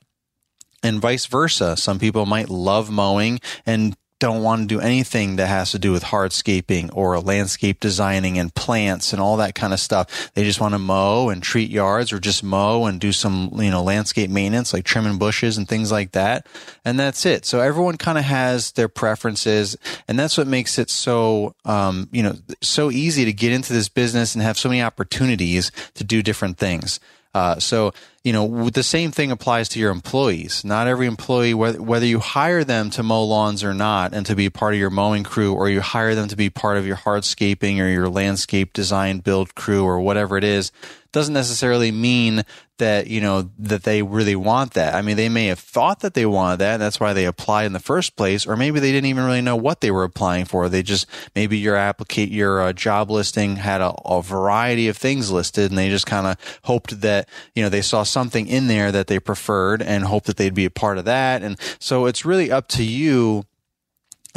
and 0.82 1.00
vice 1.00 1.26
versa. 1.26 1.76
Some 1.76 1.98
people 1.98 2.26
might 2.26 2.48
love 2.48 2.90
mowing 2.90 3.40
and 3.66 3.96
don't 4.18 4.42
want 4.42 4.62
to 4.62 4.74
do 4.74 4.80
anything 4.80 5.36
that 5.36 5.46
has 5.46 5.70
to 5.70 5.78
do 5.78 5.92
with 5.92 6.04
hardscaping 6.04 6.90
or 6.92 7.20
landscape 7.20 7.80
designing 7.80 8.38
and 8.38 8.54
plants 8.54 9.12
and 9.12 9.22
all 9.22 9.36
that 9.36 9.54
kind 9.54 9.72
of 9.72 9.80
stuff. 9.80 10.32
They 10.34 10.44
just 10.44 10.60
want 10.60 10.74
to 10.74 10.78
mow 10.78 11.28
and 11.28 11.42
treat 11.42 11.70
yards 11.70 12.12
or 12.12 12.18
just 12.18 12.42
mow 12.42 12.86
and 12.86 13.00
do 13.00 13.12
some, 13.12 13.50
you 13.54 13.70
know, 13.70 13.82
landscape 13.82 14.30
maintenance 14.30 14.72
like 14.72 14.84
trimming 14.84 15.18
bushes 15.18 15.56
and 15.56 15.68
things 15.68 15.92
like 15.92 16.12
that. 16.12 16.46
And 16.84 16.98
that's 16.98 17.24
it. 17.26 17.46
So 17.46 17.60
everyone 17.60 17.96
kind 17.96 18.18
of 18.18 18.24
has 18.24 18.72
their 18.72 18.88
preferences 18.88 19.76
and 20.08 20.18
that's 20.18 20.36
what 20.36 20.46
makes 20.46 20.78
it 20.78 20.90
so, 20.90 21.54
um, 21.64 22.08
you 22.10 22.22
know, 22.22 22.34
so 22.60 22.90
easy 22.90 23.24
to 23.24 23.32
get 23.32 23.52
into 23.52 23.72
this 23.72 23.88
business 23.88 24.34
and 24.34 24.42
have 24.42 24.58
so 24.58 24.68
many 24.68 24.82
opportunities 24.82 25.70
to 25.94 26.04
do 26.04 26.22
different 26.22 26.58
things. 26.58 26.98
Uh, 27.34 27.58
so, 27.58 27.92
you 28.28 28.34
know, 28.34 28.68
the 28.68 28.82
same 28.82 29.10
thing 29.10 29.30
applies 29.30 29.70
to 29.70 29.78
your 29.78 29.90
employees. 29.90 30.62
Not 30.62 30.86
every 30.86 31.06
employee, 31.06 31.54
whether, 31.54 32.04
you 32.04 32.18
hire 32.18 32.62
them 32.62 32.90
to 32.90 33.02
mow 33.02 33.24
lawns 33.24 33.64
or 33.64 33.72
not 33.72 34.12
and 34.12 34.26
to 34.26 34.36
be 34.36 34.50
part 34.50 34.74
of 34.74 34.80
your 34.80 34.90
mowing 34.90 35.24
crew, 35.24 35.54
or 35.54 35.70
you 35.70 35.80
hire 35.80 36.14
them 36.14 36.28
to 36.28 36.36
be 36.36 36.50
part 36.50 36.76
of 36.76 36.86
your 36.86 36.96
hardscaping 36.96 37.80
or 37.80 37.88
your 37.88 38.10
landscape 38.10 38.74
design 38.74 39.20
build 39.20 39.54
crew 39.54 39.82
or 39.82 39.98
whatever 40.00 40.36
it 40.36 40.44
is, 40.44 40.72
doesn't 41.12 41.34
necessarily 41.34 41.90
mean 41.90 42.44
that 42.78 43.08
you 43.08 43.20
know 43.20 43.50
that 43.58 43.82
they 43.82 44.02
really 44.02 44.36
want 44.36 44.74
that. 44.74 44.94
I 44.94 45.02
mean, 45.02 45.16
they 45.16 45.28
may 45.28 45.46
have 45.46 45.58
thought 45.58 46.00
that 46.00 46.14
they 46.14 46.26
wanted 46.26 46.58
that, 46.58 46.74
and 46.74 46.82
that's 46.82 47.00
why 47.00 47.12
they 47.12 47.24
applied 47.24 47.64
in 47.64 47.72
the 47.72 47.80
first 47.80 48.16
place, 48.16 48.46
or 48.46 48.56
maybe 48.56 48.80
they 48.80 48.92
didn't 48.92 49.08
even 49.08 49.24
really 49.24 49.40
know 49.40 49.56
what 49.56 49.80
they 49.80 49.90
were 49.90 50.04
applying 50.04 50.44
for. 50.44 50.68
They 50.68 50.82
just 50.82 51.06
maybe 51.34 51.58
your 51.58 51.76
applicate 51.76 52.30
your 52.30 52.60
uh, 52.60 52.72
job 52.72 53.10
listing 53.10 53.56
had 53.56 53.80
a, 53.80 53.92
a, 54.04 54.22
variety 54.22 54.88
of 54.88 54.96
things 54.96 55.30
listed, 55.30 55.70
and 55.70 55.78
they 55.78 55.88
just 55.88 56.06
kind 56.06 56.26
of 56.26 56.60
hoped 56.64 57.00
that 57.00 57.28
you 57.54 57.62
know 57.62 57.68
they 57.68 57.82
saw 57.82 58.02
something 58.02 58.46
in 58.46 58.68
there 58.68 58.92
that 58.92 59.06
they 59.06 59.18
preferred 59.18 59.82
and 59.82 60.04
hoped 60.04 60.26
that 60.26 60.36
they'd 60.36 60.54
be 60.54 60.66
a 60.66 60.70
part 60.70 60.98
of 60.98 61.04
that. 61.06 61.42
And 61.42 61.58
so 61.80 62.06
it's 62.06 62.24
really 62.24 62.50
up 62.50 62.68
to 62.68 62.84
you 62.84 63.44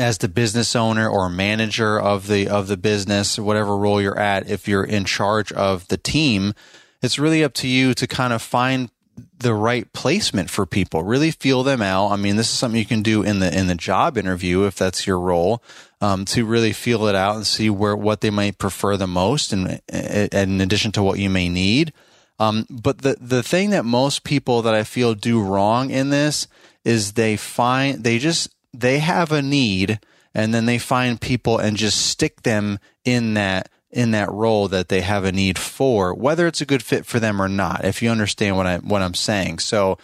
as 0.01 0.17
the 0.17 0.27
business 0.27 0.75
owner 0.75 1.08
or 1.08 1.29
manager 1.29 2.00
of 2.00 2.27
the 2.27 2.48
of 2.48 2.67
the 2.67 2.77
business, 2.77 3.38
whatever 3.38 3.77
role 3.77 4.01
you're 4.01 4.17
at, 4.20 4.50
if 4.50 4.67
you're 4.67 4.84
in 4.84 5.05
charge 5.05 5.51
of 5.53 5.88
the 5.89 5.98
team, 5.98 6.53
it's 7.01 7.20
really 7.20 7.43
up 7.43 7.53
to 7.53 7.67
you 7.67 7.93
to 7.93 8.08
kind 8.08 8.34
of 8.34 8.41
find 8.41 8.89
the 9.38 9.53
right 9.53 9.91
placement 9.93 10.50
for 10.50 10.65
people. 10.65 11.03
Really 11.03 11.31
feel 11.31 11.63
them 11.63 11.81
out. 11.81 12.12
I 12.12 12.15
mean, 12.15 12.36
this 12.36 12.51
is 12.51 12.58
something 12.58 12.79
you 12.79 12.86
can 12.86 13.03
do 13.03 13.22
in 13.22 13.39
the 13.39 13.55
in 13.55 13.67
the 13.67 13.75
job 13.75 14.17
interview 14.17 14.63
if 14.63 14.75
that's 14.75 15.05
your 15.05 15.20
role, 15.20 15.63
um, 16.01 16.25
to 16.25 16.46
really 16.46 16.74
feel 16.74 17.05
it 17.05 17.15
out 17.15 17.36
and 17.36 17.46
see 17.46 17.70
where 17.70 17.96
what 17.96 18.22
they 18.22 18.31
might 18.31 18.58
prefer 18.58 18.98
the 18.98 19.08
most, 19.08 19.53
and, 19.53 19.81
and 19.88 20.34
in 20.34 20.62
addition 20.62 20.91
to 20.93 21.03
what 21.03 21.20
you 21.20 21.29
may 21.29 21.48
need. 21.48 21.93
Um, 22.39 22.65
but 22.70 23.03
the 23.03 23.17
the 23.22 23.43
thing 23.43 23.70
that 23.70 23.86
most 23.86 24.24
people 24.24 24.63
that 24.63 24.74
I 24.74 24.84
feel 24.84 25.13
do 25.13 25.41
wrong 25.41 25.91
in 25.91 26.10
this 26.10 26.48
is 26.84 27.13
they 27.13 27.38
find 27.38 28.03
they 28.03 28.17
just 28.17 28.50
they 28.74 29.00
have 29.00 29.32
a 29.32 29.42
need 29.42 30.00
and 30.34 30.54
then 30.54 30.66
they 30.66 30.78
find 30.78 31.20
people 31.20 31.58
and 31.58 31.78
just 31.78 32.06
stick 32.08 32.44
them 32.44 32.80
in 33.04 33.34
that 33.34 33.70
in 33.90 34.12
that 34.12 34.32
role 34.32 34.70
that 34.70 34.88
they 34.88 35.01
have 35.01 35.25
a 35.25 35.34
need 35.34 35.60
for, 35.60 36.13
whether 36.13 36.48
it's 36.48 36.62
a 36.62 36.66
good 36.66 36.82
fit 36.82 37.06
for 37.06 37.20
them 37.20 37.42
or 37.42 37.50
not. 37.50 37.84
If 37.84 38.01
you 38.01 38.10
understand 38.10 38.56
what 38.56 38.68
I 38.68 38.78
what 38.78 39.01
I'm 39.01 39.13
saying, 39.13 39.60
so 39.60 39.98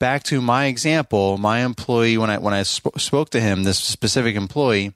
back 0.00 0.24
to 0.24 0.40
my 0.40 0.66
example, 0.66 1.38
my 1.38 1.60
employee 1.60 2.18
when 2.18 2.30
I 2.30 2.38
when 2.38 2.54
I 2.54 2.64
sp- 2.66 2.98
spoke 2.98 3.30
to 3.30 3.40
him, 3.40 3.62
this 3.62 3.78
specific 3.78 4.34
employee, 4.34 4.94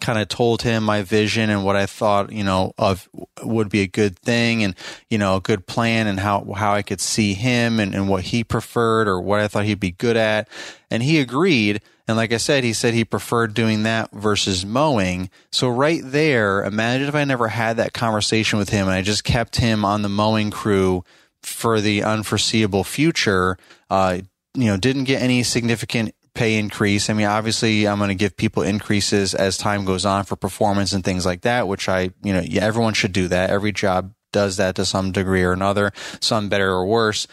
kind 0.00 0.18
of 0.18 0.28
told 0.28 0.62
him 0.62 0.84
my 0.84 1.02
vision 1.02 1.50
and 1.50 1.64
what 1.64 1.76
I 1.76 1.86
thought, 1.86 2.32
you 2.32 2.44
know, 2.44 2.72
of 2.78 3.08
would 3.42 3.68
be 3.68 3.80
a 3.80 3.86
good 3.86 4.18
thing 4.18 4.62
and, 4.62 4.74
you 5.08 5.18
know, 5.18 5.36
a 5.36 5.40
good 5.40 5.66
plan 5.66 6.06
and 6.06 6.20
how, 6.20 6.52
how 6.54 6.74
I 6.74 6.82
could 6.82 7.00
see 7.00 7.34
him 7.34 7.80
and, 7.80 7.94
and 7.94 8.08
what 8.08 8.24
he 8.24 8.44
preferred 8.44 9.08
or 9.08 9.20
what 9.20 9.40
I 9.40 9.48
thought 9.48 9.64
he'd 9.64 9.80
be 9.80 9.92
good 9.92 10.16
at. 10.16 10.48
And 10.90 11.02
he 11.02 11.20
agreed. 11.20 11.80
And 12.08 12.16
like 12.16 12.32
I 12.32 12.36
said, 12.36 12.62
he 12.62 12.72
said 12.72 12.94
he 12.94 13.04
preferred 13.04 13.52
doing 13.54 13.82
that 13.82 14.12
versus 14.12 14.64
mowing. 14.64 15.28
So 15.50 15.68
right 15.68 16.02
there, 16.04 16.64
imagine 16.64 17.08
if 17.08 17.14
I 17.14 17.24
never 17.24 17.48
had 17.48 17.78
that 17.78 17.92
conversation 17.92 18.58
with 18.58 18.68
him 18.68 18.86
and 18.86 18.94
I 18.94 19.02
just 19.02 19.24
kept 19.24 19.56
him 19.56 19.84
on 19.84 20.02
the 20.02 20.08
mowing 20.08 20.50
crew 20.50 21.04
for 21.42 21.80
the 21.80 22.04
unforeseeable 22.04 22.84
future. 22.84 23.58
Uh, 23.90 24.20
you 24.54 24.66
know, 24.66 24.76
didn't 24.76 25.04
get 25.04 25.20
any 25.20 25.42
significant 25.42 26.14
pay 26.36 26.58
increase. 26.58 27.10
I 27.10 27.14
mean, 27.14 27.26
obviously, 27.26 27.88
I'm 27.88 27.98
going 27.98 28.08
to 28.08 28.14
give 28.14 28.36
people 28.36 28.62
increases 28.62 29.34
as 29.34 29.56
time 29.56 29.84
goes 29.84 30.04
on 30.04 30.24
for 30.24 30.36
performance 30.36 30.92
and 30.92 31.02
things 31.02 31.26
like 31.26 31.40
that, 31.40 31.66
which 31.66 31.88
I, 31.88 32.10
you 32.22 32.32
know, 32.32 32.40
yeah, 32.40 32.64
everyone 32.64 32.94
should 32.94 33.12
do 33.12 33.26
that. 33.28 33.50
Every 33.50 33.72
job 33.72 34.12
does 34.32 34.58
that 34.58 34.76
to 34.76 34.84
some 34.84 35.12
degree 35.12 35.42
or 35.42 35.52
another, 35.52 35.92
some 36.20 36.48
better 36.48 36.70
or 36.70 36.86
worse. 36.86 37.26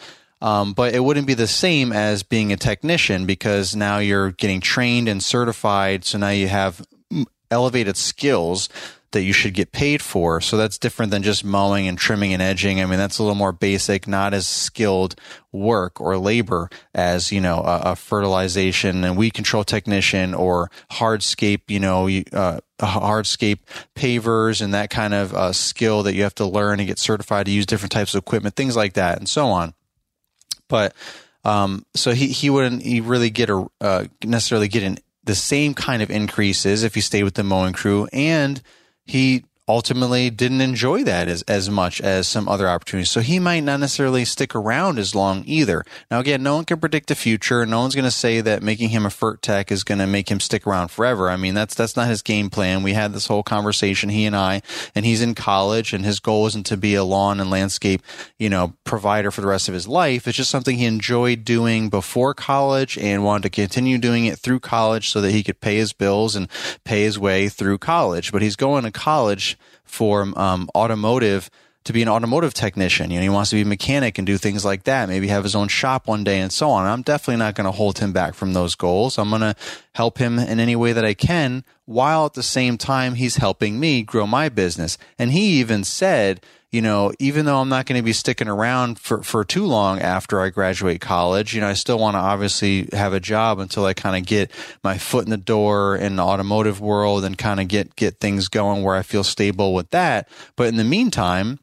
Um, 0.43 0.73
but 0.73 0.93
it 0.93 0.99
wouldn't 0.99 1.25
be 1.25 1.35
the 1.35 1.47
same 1.47 1.93
as 1.93 2.21
being 2.21 2.51
a 2.51 2.57
technician 2.57 3.25
because 3.25 3.77
now 3.77 3.99
you're 3.99 4.31
getting 4.31 4.59
trained 4.59 5.07
and 5.07 5.23
certified. 5.23 6.03
So 6.03 6.17
now 6.17 6.29
you 6.29 6.49
have 6.49 6.85
elevated 7.49 7.95
skills 7.95 8.67
that 9.13 9.21
you 9.21 9.31
should 9.31 9.53
get 9.53 9.71
paid 9.71 10.01
for. 10.01 10.41
So 10.41 10.57
that's 10.57 10.77
different 10.77 11.11
than 11.11 11.23
just 11.23 11.45
mowing 11.45 11.87
and 11.87 11.97
trimming 11.97 12.33
and 12.33 12.41
edging. 12.41 12.81
I 12.81 12.85
mean, 12.85 12.97
that's 12.97 13.19
a 13.19 13.23
little 13.23 13.35
more 13.35 13.53
basic, 13.53 14.05
not 14.05 14.33
as 14.33 14.45
skilled 14.45 15.15
work 15.53 16.01
or 16.01 16.17
labor 16.17 16.69
as, 16.93 17.31
you 17.31 17.39
know, 17.39 17.59
a, 17.59 17.91
a 17.91 17.95
fertilization 17.95 19.05
and 19.05 19.15
weed 19.15 19.33
control 19.33 19.63
technician 19.63 20.33
or 20.33 20.69
hardscape, 20.91 21.61
you 21.69 21.79
know, 21.79 22.09
uh, 22.33 22.59
hardscape 22.81 23.59
pavers 23.95 24.61
and 24.61 24.73
that 24.73 24.89
kind 24.89 25.13
of 25.13 25.33
uh, 25.33 25.53
skill 25.53 26.03
that 26.03 26.15
you 26.15 26.23
have 26.23 26.35
to 26.35 26.45
learn 26.45 26.79
and 26.81 26.87
get 26.87 26.99
certified 26.99 27.45
to 27.45 27.51
use 27.51 27.65
different 27.65 27.93
types 27.93 28.13
of 28.13 28.19
equipment, 28.19 28.55
things 28.55 28.75
like 28.75 28.93
that, 28.93 29.19
and 29.19 29.29
so 29.29 29.47
on. 29.47 29.73
But 30.69 30.93
um, 31.43 31.85
so 31.95 32.11
he 32.11 32.27
he 32.27 32.49
wouldn't 32.49 32.81
he 32.81 33.01
really 33.01 33.29
get 33.29 33.49
a 33.49 33.67
uh, 33.81 34.05
necessarily 34.23 34.67
get 34.67 34.83
in 34.83 34.99
the 35.23 35.35
same 35.35 35.73
kind 35.73 36.01
of 36.01 36.09
increases 36.09 36.83
if 36.83 36.95
he 36.95 37.01
stayed 37.01 37.23
with 37.23 37.35
the 37.35 37.43
mowing 37.43 37.73
crew, 37.73 38.07
and 38.11 38.61
he 39.05 39.45
ultimately 39.67 40.29
didn't 40.29 40.59
enjoy 40.59 41.03
that 41.05 41.29
as, 41.29 41.41
as 41.43 41.69
much 41.69 42.01
as 42.01 42.27
some 42.27 42.49
other 42.49 42.67
opportunities. 42.67 43.09
So 43.09 43.21
he 43.21 43.39
might 43.39 43.61
not 43.61 43.79
necessarily 43.79 44.25
stick 44.25 44.53
around 44.55 44.99
as 44.99 45.15
long 45.15 45.43
either. 45.45 45.85
Now, 46.11 46.19
again, 46.19 46.43
no 46.43 46.55
one 46.55 46.65
can 46.65 46.79
predict 46.79 47.07
the 47.07 47.15
future. 47.15 47.65
No 47.65 47.79
one's 47.79 47.95
going 47.95 48.03
to 48.03 48.11
say 48.11 48.41
that 48.41 48.61
making 48.61 48.89
him 48.89 49.05
a 49.05 49.09
FERT 49.09 49.41
tech 49.41 49.71
is 49.71 49.85
going 49.85 49.99
to 49.99 50.07
make 50.07 50.29
him 50.29 50.41
stick 50.41 50.67
around 50.67 50.89
forever. 50.89 51.29
I 51.29 51.37
mean, 51.37 51.53
that's, 51.53 51.75
that's 51.75 51.95
not 51.95 52.09
his 52.09 52.21
game 52.21 52.49
plan. 52.49 52.83
We 52.83 52.93
had 52.93 53.13
this 53.13 53.27
whole 53.27 53.43
conversation, 53.43 54.09
he 54.09 54.25
and 54.25 54.35
I, 54.35 54.61
and 54.95 55.05
he's 55.05 55.21
in 55.21 55.33
college 55.33 55.93
and 55.93 56.03
his 56.03 56.19
goal 56.19 56.45
isn't 56.47 56.65
to 56.65 56.77
be 56.77 56.95
a 56.95 57.03
lawn 57.05 57.39
and 57.39 57.49
landscape, 57.49 58.01
you 58.37 58.49
know, 58.49 58.73
provider 58.83 59.31
for 59.31 59.39
the 59.39 59.47
rest 59.47 59.69
of 59.69 59.73
his 59.73 59.87
life. 59.87 60.27
It's 60.27 60.37
just 60.37 60.51
something 60.51 60.77
he 60.77 60.85
enjoyed 60.85 61.45
doing 61.45 61.89
before 61.89 62.33
college 62.33 62.97
and 62.97 63.23
wanted 63.23 63.43
to 63.43 63.49
continue 63.49 63.97
doing 63.97 64.25
it 64.25 64.39
through 64.39 64.59
college 64.59 65.09
so 65.09 65.21
that 65.21 65.31
he 65.31 65.41
could 65.41 65.61
pay 65.61 65.77
his 65.77 65.93
bills 65.93 66.35
and 66.35 66.49
pay 66.83 67.03
his 67.03 67.17
way 67.17 67.47
through 67.47 67.77
college. 67.77 68.33
But 68.33 68.41
he's 68.41 68.57
going 68.57 68.83
to 68.83 68.91
college 68.91 69.53
for 69.83 70.27
um, 70.37 70.69
automotive 70.75 71.49
to 71.83 71.93
be 71.93 72.01
an 72.01 72.07
automotive 72.07 72.53
technician. 72.53 73.11
You 73.11 73.17
know, 73.17 73.23
he 73.23 73.29
wants 73.29 73.49
to 73.49 73.57
be 73.57 73.63
a 73.63 73.65
mechanic 73.65 74.17
and 74.17 74.25
do 74.25 74.37
things 74.37 74.63
like 74.63 74.83
that. 74.83 75.09
Maybe 75.09 75.27
have 75.27 75.43
his 75.43 75.55
own 75.55 75.67
shop 75.67 76.07
one 76.07 76.23
day 76.23 76.39
and 76.39 76.51
so 76.51 76.69
on. 76.69 76.85
I'm 76.85 77.01
definitely 77.01 77.37
not 77.37 77.55
going 77.55 77.65
to 77.65 77.71
hold 77.71 77.99
him 77.99 78.13
back 78.13 78.35
from 78.35 78.53
those 78.53 78.75
goals. 78.75 79.17
I'm 79.17 79.29
going 79.29 79.41
to 79.41 79.55
help 79.93 80.17
him 80.17 80.39
in 80.39 80.59
any 80.59 80.75
way 80.75 80.93
that 80.93 81.03
I 81.03 81.13
can 81.13 81.65
while 81.85 82.25
at 82.25 82.33
the 82.33 82.43
same 82.43 82.77
time 82.77 83.15
he's 83.15 83.35
helping 83.35 83.79
me 83.79 84.01
grow 84.01 84.25
my 84.25 84.47
business. 84.47 84.97
And 85.19 85.31
he 85.31 85.59
even 85.59 85.83
said, 85.83 86.41
you 86.73 86.81
know, 86.81 87.13
even 87.19 87.45
though 87.45 87.59
I'm 87.59 87.69
not 87.69 87.85
going 87.85 87.99
to 87.99 88.03
be 88.03 88.13
sticking 88.13 88.47
around 88.47 88.97
for, 88.97 89.21
for 89.21 89.45
too 89.45 89.67
long 89.67 89.99
after 89.99 90.41
I 90.41 90.49
graduate 90.49 91.01
college, 91.01 91.53
you 91.53 91.61
know, 91.61 91.67
I 91.67 91.73
still 91.73 91.99
want 91.99 92.15
to 92.15 92.19
obviously 92.19 92.89
have 92.93 93.13
a 93.13 93.19
job 93.19 93.59
until 93.59 93.85
I 93.85 93.93
kind 93.93 94.17
of 94.17 94.25
get 94.25 94.49
my 94.83 94.97
foot 94.97 95.23
in 95.23 95.29
the 95.29 95.37
door 95.37 95.95
in 95.95 96.15
the 96.15 96.23
automotive 96.23 96.81
world 96.81 97.25
and 97.25 97.37
kind 97.37 97.59
of 97.59 97.67
get, 97.67 97.95
get 97.95 98.19
things 98.19 98.47
going 98.47 98.81
where 98.81 98.95
I 98.95 99.03
feel 99.03 99.23
stable 99.23 99.75
with 99.75 99.91
that. 99.91 100.27
But 100.55 100.67
in 100.67 100.77
the 100.77 100.83
meantime, 100.83 101.59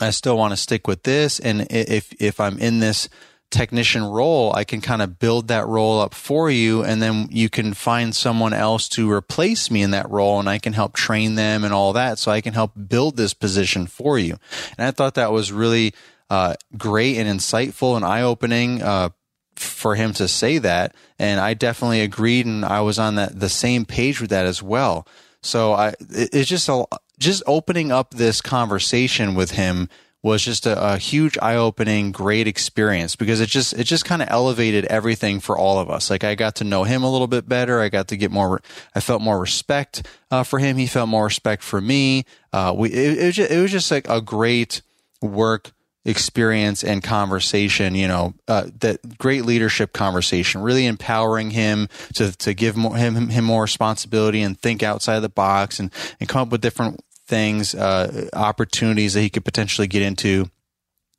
I 0.00 0.10
still 0.10 0.36
want 0.36 0.50
to 0.50 0.56
stick 0.56 0.88
with 0.88 1.04
this. 1.04 1.38
And 1.38 1.68
if, 1.70 2.12
if 2.20 2.40
I'm 2.40 2.58
in 2.58 2.80
this 2.80 3.08
technician 3.50 4.04
role, 4.04 4.52
I 4.54 4.64
can 4.64 4.80
kind 4.80 5.02
of 5.02 5.18
build 5.18 5.48
that 5.48 5.66
role 5.66 6.00
up 6.00 6.14
for 6.14 6.50
you. 6.50 6.82
And 6.82 7.00
then 7.00 7.28
you 7.30 7.48
can 7.48 7.74
find 7.74 8.14
someone 8.14 8.52
else 8.52 8.88
to 8.90 9.10
replace 9.10 9.70
me 9.70 9.82
in 9.82 9.92
that 9.92 10.10
role 10.10 10.40
and 10.40 10.48
I 10.48 10.58
can 10.58 10.72
help 10.72 10.94
train 10.94 11.34
them 11.36 11.64
and 11.64 11.72
all 11.72 11.92
that. 11.92 12.18
So 12.18 12.30
I 12.30 12.40
can 12.40 12.54
help 12.54 12.72
build 12.88 13.16
this 13.16 13.34
position 13.34 13.86
for 13.86 14.18
you. 14.18 14.36
And 14.76 14.86
I 14.86 14.90
thought 14.90 15.14
that 15.14 15.32
was 15.32 15.52
really 15.52 15.94
uh, 16.30 16.54
great 16.76 17.16
and 17.16 17.28
insightful 17.28 17.96
and 17.96 18.04
eye 18.04 18.22
opening. 18.22 18.82
Uh, 18.82 19.10
for 19.56 19.94
him 19.94 20.12
to 20.12 20.26
say 20.26 20.58
that, 20.58 20.96
and 21.16 21.38
I 21.38 21.54
definitely 21.54 22.00
agreed, 22.00 22.44
and 22.44 22.64
I 22.64 22.80
was 22.80 22.98
on 22.98 23.14
that 23.14 23.38
the 23.38 23.48
same 23.48 23.84
page 23.84 24.20
with 24.20 24.30
that 24.30 24.46
as 24.46 24.60
well. 24.60 25.06
So 25.42 25.74
I, 25.74 25.94
it's 26.00 26.48
just 26.48 26.68
a, 26.68 26.86
just 27.18 27.42
opening 27.46 27.92
up 27.92 28.14
this 28.14 28.40
conversation 28.40 29.34
with 29.34 29.52
him 29.52 29.88
was 30.24 30.42
just 30.42 30.64
a, 30.64 30.94
a 30.94 30.96
huge 30.96 31.36
eye-opening, 31.42 32.10
great 32.10 32.48
experience 32.48 33.14
because 33.14 33.42
it 33.42 33.48
just 33.50 33.74
it 33.74 33.84
just 33.84 34.06
kind 34.06 34.22
of 34.22 34.28
elevated 34.30 34.86
everything 34.86 35.38
for 35.38 35.56
all 35.58 35.78
of 35.78 35.90
us. 35.90 36.08
Like 36.08 36.24
I 36.24 36.34
got 36.34 36.56
to 36.56 36.64
know 36.64 36.84
him 36.84 37.02
a 37.02 37.12
little 37.12 37.26
bit 37.26 37.46
better. 37.46 37.80
I 37.82 37.90
got 37.90 38.08
to 38.08 38.16
get 38.16 38.30
more. 38.30 38.62
I 38.94 39.00
felt 39.00 39.20
more 39.20 39.38
respect 39.38 40.08
uh, 40.30 40.42
for 40.42 40.58
him. 40.58 40.78
He 40.78 40.86
felt 40.86 41.10
more 41.10 41.24
respect 41.24 41.62
for 41.62 41.78
me. 41.78 42.24
Uh, 42.54 42.74
we 42.74 42.90
it, 42.90 43.18
it, 43.18 43.26
was 43.26 43.36
just, 43.36 43.50
it 43.50 43.60
was 43.60 43.70
just 43.70 43.90
like 43.90 44.08
a 44.08 44.22
great 44.22 44.80
work 45.20 45.72
experience 46.06 46.82
and 46.82 47.02
conversation, 47.02 47.94
you 47.94 48.08
know, 48.08 48.34
uh, 48.48 48.66
that 48.80 49.18
great 49.18 49.44
leadership 49.44 49.92
conversation, 49.92 50.62
really 50.62 50.86
empowering 50.86 51.50
him 51.50 51.88
to, 52.14 52.32
to 52.38 52.54
give 52.54 52.76
more, 52.76 52.96
him, 52.96 53.28
him 53.28 53.44
more 53.44 53.62
responsibility 53.62 54.42
and 54.42 54.58
think 54.58 54.82
outside 54.82 55.20
the 55.20 55.28
box 55.28 55.78
and, 55.80 55.90
and 56.20 56.28
come 56.28 56.42
up 56.42 56.48
with 56.48 56.60
different 56.60 57.00
things, 57.26 57.74
uh, 57.74 58.28
opportunities 58.32 59.14
that 59.14 59.22
he 59.22 59.30
could 59.30 59.44
potentially 59.44 59.86
get 59.86 60.02
into 60.02 60.50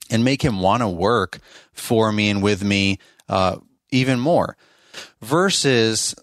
and 0.10 0.24
make 0.24 0.44
him 0.44 0.60
want 0.60 0.82
to 0.82 0.88
work 0.88 1.40
for 1.74 2.12
me 2.12 2.30
and 2.30 2.44
with 2.44 2.64
me 2.64 3.00
uh, 3.28 3.58
even 3.92 4.20
more. 4.20 4.56
Versus 5.22 6.16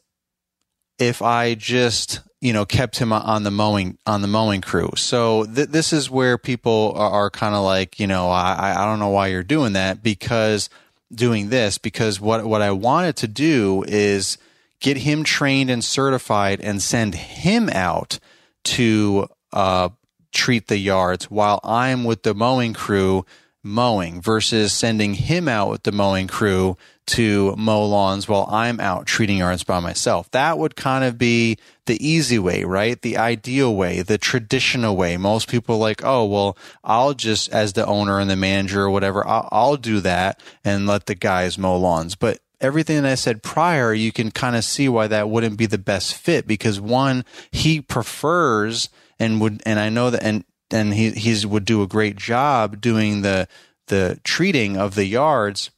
if 0.98 1.20
I 1.20 1.54
just 1.54 2.20
you 2.40 2.52
know 2.52 2.64
kept 2.64 2.98
him 2.98 3.12
on 3.12 3.44
the 3.44 3.50
mowing 3.50 3.98
on 4.06 4.22
the 4.22 4.28
mowing 4.28 4.60
crew. 4.60 4.90
So 4.96 5.44
th- 5.44 5.68
this 5.68 5.92
is 5.92 6.10
where 6.10 6.36
people 6.36 6.92
are, 6.96 7.10
are 7.10 7.30
kind 7.30 7.54
of 7.54 7.62
like 7.62 8.00
you 8.00 8.06
know 8.06 8.28
I 8.28 8.74
I 8.76 8.84
don't 8.84 8.98
know 8.98 9.08
why 9.08 9.28
you're 9.28 9.42
doing 9.42 9.74
that 9.74 10.02
because 10.02 10.68
doing 11.14 11.48
this 11.48 11.78
because 11.78 12.20
what 12.20 12.44
what 12.44 12.62
I 12.62 12.72
wanted 12.72 13.16
to 13.16 13.28
do 13.28 13.84
is 13.86 14.38
get 14.80 14.98
him 14.98 15.22
trained 15.22 15.70
and 15.70 15.84
certified 15.84 16.60
and 16.60 16.82
send 16.82 17.14
him 17.14 17.68
out 17.70 18.18
to 18.64 19.28
uh, 19.52 19.90
treat 20.32 20.68
the 20.68 20.78
yards 20.78 21.30
while 21.30 21.61
I'm 21.62 22.04
with 22.04 22.23
the 22.23 22.35
mowing 22.35 22.73
crew 22.75 23.25
mowing 23.64 24.21
versus 24.21 24.73
sending 24.73 25.14
him 25.14 25.47
out 25.47 25.71
with 25.71 25.85
the 25.85 25.92
mowing 25.92 26.26
crew 26.26 26.76
to 27.04 27.54
mow 27.56 27.85
lawns 27.85 28.28
while 28.28 28.47
I'm 28.50 28.80
out 28.80 29.06
treating 29.06 29.38
yards 29.38 29.64
by 29.64 29.80
myself. 29.80 30.30
That 30.30 30.59
would 30.59 30.76
kind 30.76 31.04
of 31.04 31.18
be 31.18 31.59
the 31.87 32.04
easy 32.04 32.38
way, 32.38 32.64
right? 32.64 33.00
The 33.00 33.16
ideal 33.16 33.75
way, 33.75 34.02
the 34.02 34.18
traditional 34.18 34.97
way. 34.97 35.16
Most 35.16 35.49
people 35.49 35.78
like, 35.78 36.04
oh, 36.04 36.25
well, 36.25 36.56
I'll 36.82 37.14
just, 37.14 37.50
as 37.50 37.73
the 37.73 37.87
owner 37.87 38.18
and 38.18 38.30
the 38.30 38.37
manager 38.37 38.82
or 38.82 38.90
whatever, 38.90 39.26
I'll, 39.26 39.49
I'll 39.52 39.76
do 39.76 40.00
that 40.00 40.40
and 40.64 40.87
let 40.87 41.06
the 41.06 41.14
guys 41.14 41.59
mow 41.59 41.76
lawns. 41.76 42.14
But 42.14 42.40
everything 42.61 43.02
that 43.02 43.11
I 43.11 43.16
said 43.16 43.42
prior, 43.42 43.92
you 43.92 44.12
can 44.12 44.30
kind 44.30 44.56
of 44.56 44.64
see 44.64 44.88
why 44.88 45.09
that 45.09 45.28
wouldn't 45.28 45.56
be 45.56 45.66
the 45.66 45.78
best 45.78 46.14
fit 46.14 46.47
because 46.47 46.80
one, 46.80 47.25
he 47.50 47.80
prefers 47.80 48.88
and 49.23 49.41
would 49.41 49.62
and 49.64 49.79
I 49.79 49.88
know 49.88 50.11
that 50.11 50.23
and 50.23 50.45
and 50.71 50.93
he 50.93 51.11
he's 51.11 51.47
would 51.47 51.64
do 51.64 51.83
a 51.83 51.87
great 51.87 52.17
job 52.17 52.81
doing 52.81 53.23
the 53.23 53.49
the 53.87 54.21
treating 54.25 54.76
of 54.76 54.95
the 54.95 55.07
yards 55.07 55.71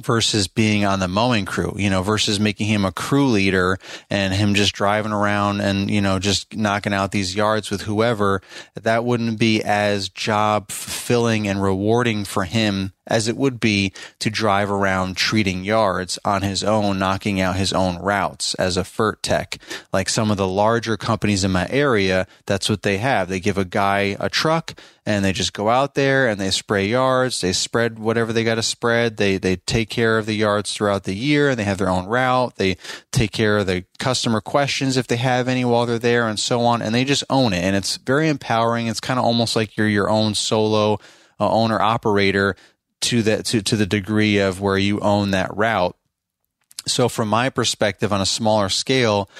versus 0.00 0.48
being 0.48 0.84
on 0.84 0.98
the 0.98 1.08
mowing 1.08 1.44
crew, 1.44 1.74
you 1.76 1.88
know, 1.88 2.02
versus 2.02 2.40
making 2.40 2.66
him 2.66 2.84
a 2.84 2.92
crew 2.92 3.28
leader 3.28 3.78
and 4.10 4.34
him 4.34 4.54
just 4.54 4.74
driving 4.74 5.12
around 5.12 5.60
and, 5.60 5.88
you 5.88 6.00
know, 6.00 6.18
just 6.18 6.56
knocking 6.56 6.92
out 6.92 7.12
these 7.12 7.36
yards 7.36 7.70
with 7.70 7.82
whoever, 7.82 8.42
that 8.74 9.04
wouldn't 9.04 9.38
be 9.38 9.62
as 9.62 10.08
job 10.08 10.70
fulfilling 10.72 11.46
and 11.46 11.62
rewarding 11.62 12.24
for 12.24 12.42
him 12.44 12.92
as 13.06 13.28
it 13.28 13.36
would 13.36 13.60
be 13.60 13.92
to 14.18 14.30
drive 14.30 14.70
around 14.70 15.16
treating 15.16 15.64
yards 15.64 16.18
on 16.24 16.42
his 16.42 16.64
own, 16.64 16.98
knocking 16.98 17.40
out 17.40 17.56
his 17.56 17.72
own 17.72 17.98
routes 17.98 18.54
as 18.54 18.76
a 18.76 18.84
FERT 18.84 19.22
tech. 19.22 19.58
Like 19.92 20.08
some 20.08 20.30
of 20.30 20.36
the 20.36 20.48
larger 20.48 20.96
companies 20.96 21.44
in 21.44 21.52
my 21.52 21.68
area, 21.68 22.26
that's 22.46 22.68
what 22.68 22.82
they 22.82 22.98
have. 22.98 23.28
They 23.28 23.40
give 23.40 23.58
a 23.58 23.64
guy 23.64 24.16
a 24.18 24.28
truck 24.28 24.74
and 25.06 25.22
they 25.22 25.32
just 25.32 25.52
go 25.52 25.68
out 25.68 25.94
there 25.94 26.28
and 26.28 26.40
they 26.40 26.50
spray 26.50 26.86
yards. 26.86 27.42
They 27.42 27.52
spread 27.52 27.98
whatever 27.98 28.32
they 28.32 28.42
got 28.42 28.54
to 28.54 28.62
spread. 28.62 29.18
They, 29.18 29.36
they 29.36 29.56
take 29.56 29.90
care 29.90 30.16
of 30.16 30.24
the 30.24 30.34
yards 30.34 30.72
throughout 30.72 31.04
the 31.04 31.14
year 31.14 31.50
and 31.50 31.58
they 31.58 31.64
have 31.64 31.78
their 31.78 31.90
own 31.90 32.06
route. 32.06 32.56
They 32.56 32.78
take 33.12 33.32
care 33.32 33.58
of 33.58 33.66
the 33.66 33.84
customer 33.98 34.40
questions 34.40 34.96
if 34.96 35.06
they 35.06 35.16
have 35.16 35.46
any 35.46 35.64
while 35.64 35.84
they're 35.84 35.98
there 35.98 36.26
and 36.26 36.40
so 36.40 36.62
on. 36.62 36.80
And 36.80 36.94
they 36.94 37.04
just 37.04 37.24
own 37.28 37.52
it. 37.52 37.62
And 37.62 37.76
it's 37.76 37.98
very 37.98 38.28
empowering. 38.28 38.86
It's 38.86 39.00
kind 39.00 39.18
of 39.18 39.26
almost 39.26 39.56
like 39.56 39.76
you're 39.76 39.88
your 39.88 40.08
own 40.08 40.34
solo 40.34 40.98
uh, 41.40 41.50
owner 41.50 41.80
operator 41.80 42.56
to 43.04 43.22
that 43.22 43.46
to, 43.46 43.62
to 43.62 43.76
the 43.76 43.86
degree 43.86 44.38
of 44.38 44.60
where 44.60 44.78
you 44.78 45.00
own 45.00 45.30
that 45.32 45.56
route. 45.56 45.96
So 46.86 47.08
from 47.08 47.28
my 47.28 47.50
perspective 47.50 48.12
on 48.12 48.20
a 48.20 48.26
smaller 48.26 48.68
scale, 48.68 49.30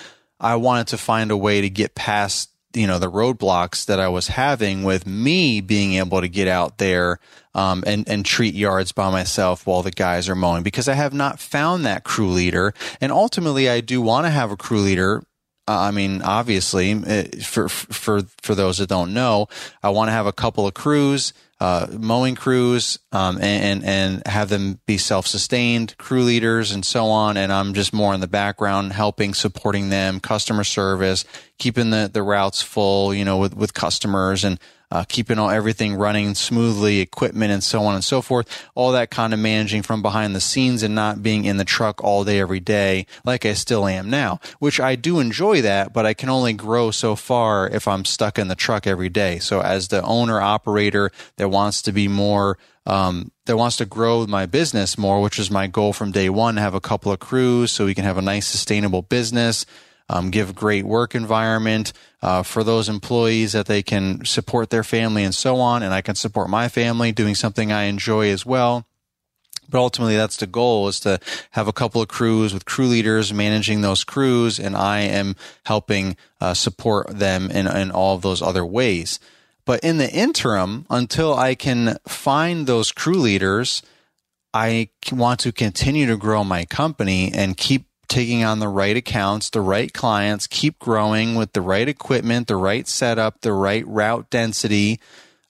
I 0.41 0.57
wanted 0.57 0.89
to 0.89 0.99
find 0.99 1.31
a 1.31 1.37
way 1.37 1.61
to 1.61 1.71
get 1.71 1.95
past 1.95 2.51
you 2.75 2.87
know 2.87 2.99
the 2.99 3.11
roadblocks 3.11 3.87
that 3.87 4.01
I 4.01 4.09
was 4.09 4.29
having 4.29 4.83
with 4.83 5.07
me 5.07 5.61
being 5.61 5.95
able 5.95 6.21
to 6.21 6.29
get 6.29 6.49
out 6.49 6.79
there 6.79 7.21
um, 7.55 7.85
and 7.87 8.09
and 8.09 8.25
treat 8.25 8.55
yards 8.55 8.93
by 8.93 9.11
myself 9.11 9.67
while 9.67 9.83
the 9.83 9.93
guys 9.93 10.29
are 10.29 10.35
mowing 10.35 10.63
because 10.65 10.89
I 10.89 10.95
have 10.95 11.15
not 11.15 11.39
found 11.39 11.87
that 11.87 12.05
crew 12.05 12.31
leader 12.31 12.75
and 13.01 13.13
ultimately 13.13 13.69
I 13.69 13.81
do 13.81 14.03
want 14.03 14.27
to 14.27 14.31
have 14.31 14.51
a 14.51 14.57
crew 14.57 14.81
leader 14.81 15.23
I 15.67 15.91
mean, 15.91 16.23
obviously, 16.23 16.93
uh, 16.93 17.25
for 17.43 17.69
for 17.69 18.23
for 18.43 18.55
those 18.55 18.79
that 18.79 18.89
don't 18.89 19.15
know, 19.15 19.49
I 19.83 19.91
want 19.91 20.09
to 20.09 20.13
have 20.13 20.27
a 20.27 20.33
couple 20.33 20.67
of 20.67 20.75
crews 20.75 21.33
uh, 21.61 21.87
mowing 21.99 22.35
crews 22.35 22.99
um, 23.13 23.41
and, 23.41 23.85
and 23.85 24.27
have 24.27 24.49
them 24.49 24.81
be 24.87 24.99
self-sustained 24.99 25.97
crew 25.99 26.23
leaders 26.23 26.73
and 26.73 26.85
so 26.85 27.07
on 27.07 27.37
and 27.37 27.53
i'm 27.53 27.73
just 27.73 27.93
more 27.93 28.13
in 28.13 28.21
the 28.21 28.27
background 28.27 28.93
helping 28.93 29.33
supporting 29.33 29.89
them 29.89 30.21
customer 30.21 30.65
service 30.65 31.25
keeping 31.59 31.91
the, 31.91 32.11
the 32.13 32.23
routes 32.23 32.61
full 32.61 33.15
you 33.15 33.25
know 33.25 33.39
with, 33.39 33.57
with 33.57 33.73
customers 33.73 34.45
and 34.45 34.59
uh, 34.91 35.05
keeping 35.09 35.39
all 35.39 35.51
everything 35.51 35.95
running 35.95 36.35
smoothly, 36.35 37.01
equipment 37.01 37.53
and 37.53 37.63
so 37.63 37.83
on 37.85 37.95
and 37.95 38.05
so 38.05 38.23
forth. 38.23 38.69
All 38.75 38.93
that 38.93 39.11
kind 39.11 39.33
of 39.33 39.41
managing 39.41 39.83
from 39.83 40.03
behind 40.03 40.35
the 40.35 40.41
scenes 40.41 40.83
and 40.83 40.95
not 40.95 41.23
being 41.23 41.45
in 41.45 41.57
the 41.57 41.65
truck 41.65 42.03
all 42.03 42.25
day 42.25 42.41
every 42.41 42.61
day, 42.61 43.07
like 43.25 43.45
I 43.45 43.55
still 43.55 43.87
am 43.87 44.11
now. 44.11 44.41
Which 44.59 44.81
I 44.81 44.97
do 44.97 45.21
enjoy 45.21 45.63
that, 45.63 45.93
but 45.93 46.07
I 46.07 46.15
can 46.15 46.29
only 46.29 46.53
grow 46.53 46.91
so 46.91 47.17
far 47.17 47.69
if 47.69 47.89
I'm 47.89 48.05
stuck 48.05 48.39
in 48.39 48.49
the 48.49 48.55
truck 48.55 48.87
every 48.87 49.09
day. 49.09 49.39
So 49.39 49.61
as 49.61 49.89
the 49.89 50.03
owner 50.03 50.41
operator 50.41 51.11
that 51.37 51.49
wants 51.49 51.83
to 51.83 51.93
be 51.93 52.09
more 52.09 52.59
um, 52.87 53.31
that 53.47 53.57
wants 53.57 53.77
to 53.77 53.87
grow 53.87 54.27
my 54.27 54.45
business 54.45 54.99
more, 54.99 55.23
which 55.23 55.39
is 55.39 55.51
my 55.51 55.67
goal 55.67 55.95
from 55.95 56.13
day 56.13 56.29
one, 56.29 56.59
have 56.59 56.75
a 56.75 56.81
couple 56.81 57.11
of 57.11 57.19
crews 57.19 57.71
so 57.71 57.87
we 57.87 57.95
can 57.95 58.05
have 58.05 58.19
a 58.19 58.23
nice 58.23 58.47
sustainable 58.47 59.01
business 59.03 59.65
um, 60.09 60.31
give 60.31 60.55
great 60.55 60.85
work 60.85 61.15
environment 61.15 61.93
uh, 62.23 62.43
for 62.43 62.63
those 62.63 62.89
employees 62.89 63.53
that 63.53 63.67
they 63.67 63.83
can 63.83 64.25
support 64.25 64.71
their 64.71 64.85
family 64.85 65.25
and 65.25 65.35
so 65.35 65.57
on. 65.57 65.83
And 65.83 65.95
I 65.95 66.01
can 66.01 66.15
support 66.15 66.51
my 66.51 66.69
family 66.69 67.13
doing 67.13 67.35
something 67.35 67.73
I 67.73 67.85
enjoy 67.85 68.31
as 68.31 68.45
well. 68.45 68.87
But 69.69 69.79
ultimately, 69.79 70.17
that's 70.17 70.37
the 70.37 70.47
goal 70.47 70.89
is 70.89 71.01
to 71.01 71.19
have 71.53 71.69
a 71.69 71.73
couple 71.73 72.03
of 72.03 72.09
crews 72.09 72.53
with 72.53 72.67
crew 72.67 72.87
leaders 72.87 73.33
managing 73.33 73.81
those 73.81 74.05
crews. 74.05 74.59
And 74.59 74.77
I 74.77 75.01
am 75.01 75.37
helping 75.65 76.17
uh, 76.41 76.53
support 76.53 77.09
them 77.09 77.51
in, 77.51 77.67
in 77.67 77.91
all 77.91 78.15
of 78.15 78.23
those 78.23 78.43
other 78.43 78.65
ways. 78.65 79.19
But 79.65 79.81
in 79.81 79.97
the 79.97 80.11
interim, 80.11 80.85
until 80.91 81.35
I 81.35 81.55
can 81.55 81.97
find 82.07 82.67
those 82.67 82.93
crew 82.93 83.17
leaders, 83.17 83.83
I 84.53 84.91
want 85.11 85.41
to 85.41 85.53
continue 85.53 86.07
to 86.07 86.17
grow 86.19 86.45
my 86.45 86.67
company 86.67 87.33
and 87.33 87.57
keep 87.57 87.87
taking 88.09 88.45
on 88.45 88.59
the 88.59 88.69
right 88.69 88.97
accounts, 88.97 89.51
the 89.51 89.61
right 89.61 89.93
clients, 89.93 90.47
keep 90.47 90.79
growing 90.79 91.35
with 91.35 91.53
the 91.53 91.61
right 91.61 91.89
equipment, 91.89 92.49
the 92.49 92.57
right 92.57 92.87
setup, 92.87 93.41
the 93.41 93.53
right 93.53 93.87
route 93.87 94.31
density, 94.31 95.01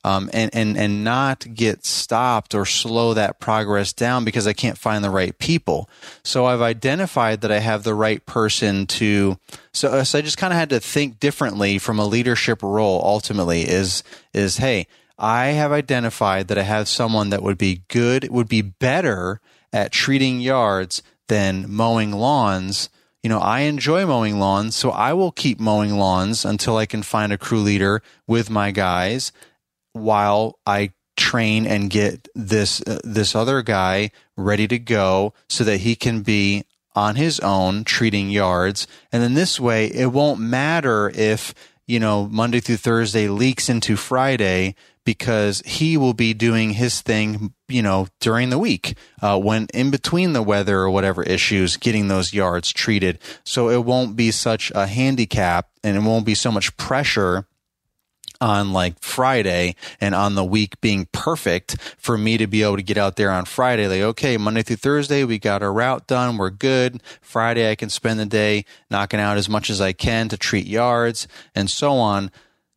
um, 0.04 0.28
and, 0.34 0.54
and, 0.54 0.76
and 0.76 1.02
not 1.02 1.46
get 1.54 1.86
stopped 1.86 2.54
or 2.54 2.66
slow 2.66 3.14
that 3.14 3.40
progress 3.40 3.92
down 3.92 4.24
because 4.24 4.46
I 4.46 4.52
can't 4.52 4.76
find 4.76 5.02
the 5.02 5.10
right 5.10 5.36
people. 5.38 5.88
So 6.22 6.44
I've 6.44 6.60
identified 6.60 7.40
that 7.40 7.50
I 7.50 7.60
have 7.60 7.84
the 7.84 7.94
right 7.94 8.24
person 8.26 8.86
to, 8.88 9.38
so, 9.72 9.88
uh, 9.88 10.04
so 10.04 10.18
I 10.18 10.22
just 10.22 10.36
kind 10.36 10.52
of 10.52 10.58
had 10.58 10.70
to 10.70 10.80
think 10.80 11.20
differently 11.20 11.78
from 11.78 11.98
a 11.98 12.06
leadership 12.06 12.62
role 12.62 13.00
ultimately 13.02 13.62
is, 13.62 14.02
is, 14.34 14.58
hey, 14.58 14.86
I 15.18 15.46
have 15.46 15.72
identified 15.72 16.48
that 16.48 16.58
I 16.58 16.62
have 16.62 16.86
someone 16.86 17.30
that 17.30 17.42
would 17.42 17.58
be 17.58 17.82
good, 17.88 18.28
would 18.28 18.48
be 18.48 18.62
better 18.62 19.40
at 19.72 19.90
treating 19.90 20.40
yards 20.40 21.02
than 21.28 21.66
mowing 21.68 22.12
lawns. 22.12 22.88
You 23.22 23.30
know, 23.30 23.38
I 23.38 23.60
enjoy 23.60 24.06
mowing 24.06 24.38
lawns, 24.38 24.74
so 24.76 24.90
I 24.90 25.14
will 25.14 25.32
keep 25.32 25.58
mowing 25.58 25.96
lawns 25.96 26.44
until 26.44 26.76
I 26.76 26.86
can 26.86 27.02
find 27.02 27.32
a 27.32 27.38
crew 27.38 27.60
leader 27.60 28.02
with 28.26 28.50
my 28.50 28.70
guys 28.70 29.32
while 29.92 30.58
I 30.66 30.92
train 31.16 31.66
and 31.66 31.90
get 31.90 32.28
this 32.34 32.80
uh, 32.82 33.00
this 33.04 33.34
other 33.34 33.62
guy 33.62 34.10
ready 34.36 34.66
to 34.68 34.78
go 34.78 35.32
so 35.48 35.64
that 35.64 35.78
he 35.78 35.94
can 35.94 36.22
be 36.22 36.64
on 36.96 37.16
his 37.16 37.40
own 37.40 37.84
treating 37.84 38.30
yards 38.30 38.86
and 39.12 39.22
then 39.22 39.34
this 39.34 39.60
way 39.60 39.86
it 39.86 40.12
won't 40.12 40.40
matter 40.40 41.10
if 41.10 41.54
you 41.86 42.00
know 42.00 42.26
Monday 42.26 42.58
through 42.58 42.76
Thursday 42.76 43.28
leaks 43.28 43.68
into 43.68 43.96
Friday 43.96 44.74
because 45.04 45.60
he 45.66 45.96
will 45.96 46.14
be 46.14 46.34
doing 46.34 46.70
his 46.70 47.00
thing, 47.00 47.54
you 47.68 47.82
know, 47.82 48.08
during 48.20 48.50
the 48.50 48.58
week, 48.58 48.96
uh, 49.22 49.38
when 49.38 49.66
in 49.74 49.90
between 49.90 50.32
the 50.32 50.42
weather 50.42 50.78
or 50.78 50.90
whatever 50.90 51.22
issues, 51.22 51.76
getting 51.76 52.08
those 52.08 52.32
yards 52.32 52.72
treated. 52.72 53.18
So 53.44 53.68
it 53.68 53.84
won't 53.84 54.16
be 54.16 54.30
such 54.30 54.72
a 54.74 54.86
handicap 54.86 55.68
and 55.82 55.96
it 55.96 56.00
won't 56.00 56.26
be 56.26 56.34
so 56.34 56.50
much 56.50 56.76
pressure 56.76 57.46
on 58.40 58.72
like 58.72 59.00
Friday 59.00 59.74
and 60.00 60.14
on 60.14 60.34
the 60.34 60.44
week 60.44 60.80
being 60.80 61.06
perfect 61.12 61.80
for 61.96 62.18
me 62.18 62.36
to 62.36 62.46
be 62.46 62.62
able 62.62 62.76
to 62.76 62.82
get 62.82 62.98
out 62.98 63.16
there 63.16 63.30
on 63.30 63.44
Friday. 63.44 63.88
Like, 63.88 64.02
okay, 64.02 64.36
Monday 64.36 64.62
through 64.62 64.76
Thursday, 64.76 65.24
we 65.24 65.38
got 65.38 65.62
our 65.62 65.72
route 65.72 66.06
done. 66.06 66.36
We're 66.36 66.50
good. 66.50 67.02
Friday, 67.20 67.70
I 67.70 67.74
can 67.74 67.88
spend 67.88 68.20
the 68.20 68.26
day 68.26 68.64
knocking 68.90 69.20
out 69.20 69.36
as 69.36 69.48
much 69.48 69.70
as 69.70 69.80
I 69.80 69.92
can 69.92 70.28
to 70.28 70.36
treat 70.36 70.66
yards 70.66 71.28
and 71.54 71.70
so 71.70 71.94
on. 71.94 72.30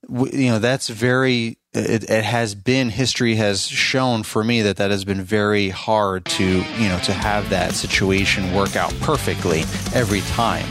You 0.09 0.51
know, 0.51 0.59
that's 0.59 0.87
very 0.87 1.56
it, 1.77 2.09
it, 2.09 2.23
has 2.23 2.55
been 2.55 2.89
history 2.89 3.35
has 3.35 3.65
shown 3.65 4.23
for 4.23 4.43
me 4.43 4.61
that 4.63 4.77
that 4.77 4.91
has 4.91 5.05
been 5.05 5.21
very 5.21 5.69
hard 5.69 6.25
to 6.25 6.45
you 6.45 6.89
know 6.89 6.99
to 6.99 7.13
have 7.13 7.49
that 7.49 7.73
situation 7.73 8.53
work 8.53 8.75
out 8.75 8.93
perfectly 9.01 9.63
every 9.93 10.21
time 10.21 10.65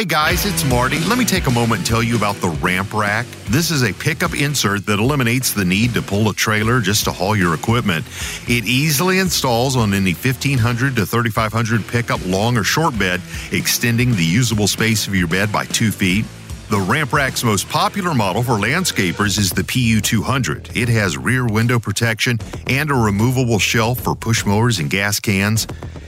Hey 0.00 0.06
guys, 0.06 0.46
it's 0.46 0.64
Marty. 0.64 0.98
Let 1.00 1.18
me 1.18 1.26
take 1.26 1.46
a 1.46 1.50
moment 1.50 1.80
and 1.80 1.86
tell 1.86 2.02
you 2.02 2.16
about 2.16 2.36
the 2.36 2.48
Ramp 2.48 2.94
Rack. 2.94 3.26
This 3.50 3.70
is 3.70 3.82
a 3.82 3.92
pickup 3.92 4.32
insert 4.34 4.86
that 4.86 4.98
eliminates 4.98 5.52
the 5.52 5.66
need 5.66 5.92
to 5.92 6.00
pull 6.00 6.30
a 6.30 6.32
trailer 6.32 6.80
just 6.80 7.04
to 7.04 7.12
haul 7.12 7.36
your 7.36 7.52
equipment. 7.52 8.06
It 8.48 8.64
easily 8.64 9.18
installs 9.18 9.76
on 9.76 9.92
any 9.92 10.14
1500 10.14 10.96
to 10.96 11.04
3500 11.04 11.86
pickup 11.86 12.24
long 12.24 12.56
or 12.56 12.64
short 12.64 12.98
bed, 12.98 13.20
extending 13.52 14.12
the 14.12 14.24
usable 14.24 14.68
space 14.68 15.06
of 15.06 15.14
your 15.14 15.28
bed 15.28 15.52
by 15.52 15.66
two 15.66 15.90
feet. 15.90 16.24
The 16.70 16.78
Ramp 16.78 17.12
Rack's 17.12 17.42
most 17.42 17.68
popular 17.68 18.14
model 18.14 18.44
for 18.44 18.52
landscapers 18.52 19.40
is 19.40 19.50
the 19.50 19.62
PU200. 19.62 20.76
It 20.76 20.88
has 20.88 21.18
rear 21.18 21.44
window 21.44 21.80
protection 21.80 22.38
and 22.68 22.92
a 22.92 22.94
removable 22.94 23.58
shelf 23.58 23.98
for 23.98 24.14
push 24.14 24.46
mowers 24.46 24.78
and 24.78 24.88
gas 24.88 25.18
cans. 25.18 25.66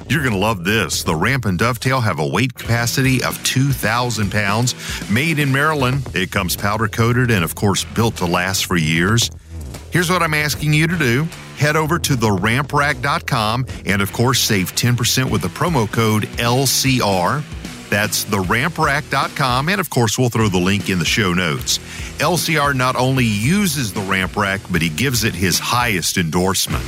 You're 0.08 0.22
going 0.22 0.34
to 0.34 0.38
love 0.38 0.62
this. 0.62 1.02
The 1.02 1.16
Ramp 1.16 1.46
and 1.46 1.58
Dovetail 1.58 2.00
have 2.02 2.20
a 2.20 2.26
weight 2.28 2.54
capacity 2.54 3.24
of 3.24 3.42
2,000 3.42 4.30
pounds. 4.30 4.76
Made 5.10 5.40
in 5.40 5.50
Maryland, 5.50 6.06
it 6.14 6.30
comes 6.30 6.54
powder 6.54 6.86
coated 6.86 7.32
and, 7.32 7.42
of 7.42 7.56
course, 7.56 7.82
built 7.82 8.18
to 8.18 8.26
last 8.26 8.66
for 8.66 8.76
years. 8.76 9.32
Here's 9.90 10.10
what 10.10 10.22
I'm 10.22 10.32
asking 10.32 10.74
you 10.74 10.86
to 10.86 10.96
do 10.96 11.26
head 11.56 11.74
over 11.74 11.98
to 11.98 12.12
theramprack.com 12.14 13.66
and, 13.84 14.00
of 14.00 14.12
course, 14.12 14.40
save 14.40 14.76
10% 14.76 15.28
with 15.28 15.42
the 15.42 15.48
promo 15.48 15.90
code 15.90 16.22
LCR. 16.38 17.42
That's 17.92 18.24
theramprack.com. 18.24 19.68
And 19.68 19.78
of 19.78 19.90
course, 19.90 20.18
we'll 20.18 20.30
throw 20.30 20.48
the 20.48 20.56
link 20.56 20.88
in 20.88 20.98
the 20.98 21.04
show 21.04 21.34
notes. 21.34 21.76
LCR 22.16 22.74
not 22.74 22.96
only 22.96 23.26
uses 23.26 23.92
the 23.92 24.00
ramp 24.00 24.34
rack, 24.34 24.62
but 24.70 24.80
he 24.80 24.88
gives 24.88 25.24
it 25.24 25.34
his 25.34 25.58
highest 25.58 26.16
endorsement. 26.16 26.82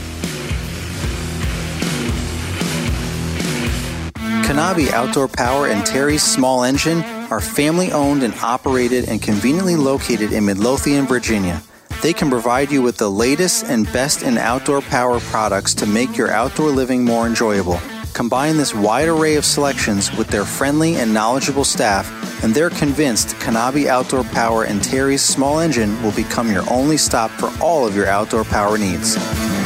Kanabe 4.46 4.90
Outdoor 4.92 5.28
Power 5.28 5.66
and 5.66 5.84
Terry's 5.84 6.22
small 6.22 6.64
engine 6.64 7.02
are 7.30 7.42
family 7.42 7.92
owned 7.92 8.22
and 8.22 8.32
operated 8.36 9.06
and 9.06 9.20
conveniently 9.20 9.76
located 9.76 10.32
in 10.32 10.46
Midlothian, 10.46 11.04
Virginia. 11.04 11.62
They 12.00 12.14
can 12.14 12.30
provide 12.30 12.72
you 12.72 12.80
with 12.80 12.96
the 12.96 13.10
latest 13.10 13.66
and 13.66 13.84
best 13.92 14.22
in 14.22 14.38
outdoor 14.38 14.80
power 14.80 15.20
products 15.20 15.74
to 15.74 15.86
make 15.86 16.16
your 16.16 16.30
outdoor 16.30 16.70
living 16.70 17.04
more 17.04 17.26
enjoyable. 17.26 17.78
Combine 18.14 18.56
this 18.56 18.72
wide 18.72 19.08
array 19.08 19.34
of 19.34 19.44
selections 19.44 20.16
with 20.16 20.28
their 20.28 20.44
friendly 20.44 20.94
and 20.94 21.12
knowledgeable 21.12 21.64
staff, 21.64 22.08
and 22.44 22.54
they're 22.54 22.70
convinced 22.70 23.30
Kanabi 23.40 23.86
Outdoor 23.86 24.22
Power 24.22 24.62
and 24.62 24.84
Terry's 24.84 25.20
small 25.20 25.58
engine 25.58 26.00
will 26.00 26.12
become 26.12 26.48
your 26.48 26.62
only 26.70 26.96
stop 26.96 27.32
for 27.32 27.50
all 27.60 27.84
of 27.84 27.96
your 27.96 28.06
outdoor 28.06 28.44
power 28.44 28.78
needs. 28.78 29.16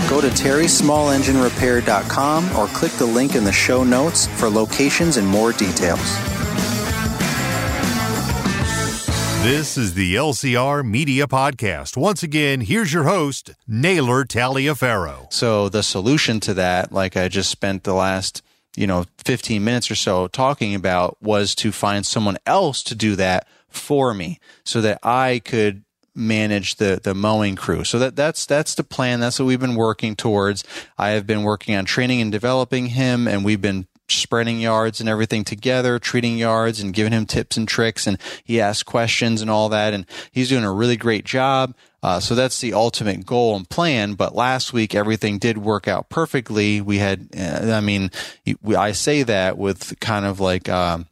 Go 0.08 0.22
to 0.22 0.28
terrysmallenginerepair.com 0.28 2.56
or 2.56 2.68
click 2.68 2.92
the 2.92 3.04
link 3.04 3.34
in 3.34 3.44
the 3.44 3.52
show 3.52 3.84
notes 3.84 4.28
for 4.38 4.48
locations 4.48 5.18
and 5.18 5.28
more 5.28 5.52
details. 5.52 6.37
This 9.48 9.78
is 9.78 9.94
the 9.94 10.14
LCR 10.14 10.86
Media 10.86 11.26
Podcast. 11.26 11.96
Once 11.96 12.22
again, 12.22 12.60
here's 12.60 12.92
your 12.92 13.04
host, 13.04 13.52
Naylor 13.66 14.26
Taliaferro. 14.26 15.32
So 15.32 15.70
the 15.70 15.82
solution 15.82 16.38
to 16.40 16.52
that, 16.52 16.92
like 16.92 17.16
I 17.16 17.28
just 17.28 17.48
spent 17.48 17.84
the 17.84 17.94
last, 17.94 18.42
you 18.76 18.86
know, 18.86 19.06
15 19.24 19.64
minutes 19.64 19.90
or 19.90 19.94
so 19.94 20.28
talking 20.28 20.74
about 20.74 21.16
was 21.22 21.54
to 21.54 21.72
find 21.72 22.04
someone 22.04 22.36
else 22.44 22.82
to 22.82 22.94
do 22.94 23.16
that 23.16 23.48
for 23.70 24.12
me 24.12 24.38
so 24.64 24.82
that 24.82 24.98
I 25.02 25.40
could 25.42 25.82
manage 26.14 26.74
the 26.74 27.00
the 27.02 27.14
mowing 27.14 27.56
crew. 27.56 27.84
So 27.84 27.98
that 28.00 28.16
that's 28.16 28.44
that's 28.44 28.74
the 28.74 28.84
plan. 28.84 29.18
That's 29.18 29.38
what 29.38 29.46
we've 29.46 29.58
been 29.58 29.76
working 29.76 30.14
towards. 30.14 30.62
I 30.98 31.10
have 31.10 31.26
been 31.26 31.42
working 31.42 31.74
on 31.74 31.86
training 31.86 32.20
and 32.20 32.30
developing 32.30 32.88
him 32.88 33.26
and 33.26 33.46
we've 33.46 33.62
been 33.62 33.86
spreading 34.08 34.60
yards 34.60 35.00
and 35.00 35.08
everything 35.08 35.44
together, 35.44 35.98
treating 35.98 36.38
yards 36.38 36.80
and 36.80 36.94
giving 36.94 37.12
him 37.12 37.26
tips 37.26 37.56
and 37.56 37.68
tricks. 37.68 38.06
And 38.06 38.18
he 38.44 38.60
asks 38.60 38.82
questions 38.82 39.42
and 39.42 39.50
all 39.50 39.68
that. 39.68 39.94
And 39.94 40.06
he's 40.30 40.48
doing 40.48 40.64
a 40.64 40.72
really 40.72 40.96
great 40.96 41.24
job. 41.24 41.74
Uh, 42.02 42.20
so 42.20 42.34
that's 42.34 42.60
the 42.60 42.74
ultimate 42.74 43.26
goal 43.26 43.56
and 43.56 43.68
plan. 43.68 44.14
But 44.14 44.34
last 44.34 44.72
week, 44.72 44.94
everything 44.94 45.38
did 45.38 45.58
work 45.58 45.88
out 45.88 46.08
perfectly. 46.08 46.80
We 46.80 46.98
had, 46.98 47.28
uh, 47.36 47.72
I 47.72 47.80
mean, 47.80 48.10
I 48.76 48.92
say 48.92 49.24
that 49.24 49.58
with 49.58 49.98
kind 50.00 50.24
of 50.24 50.38
like, 50.38 50.68
um, 50.68 51.06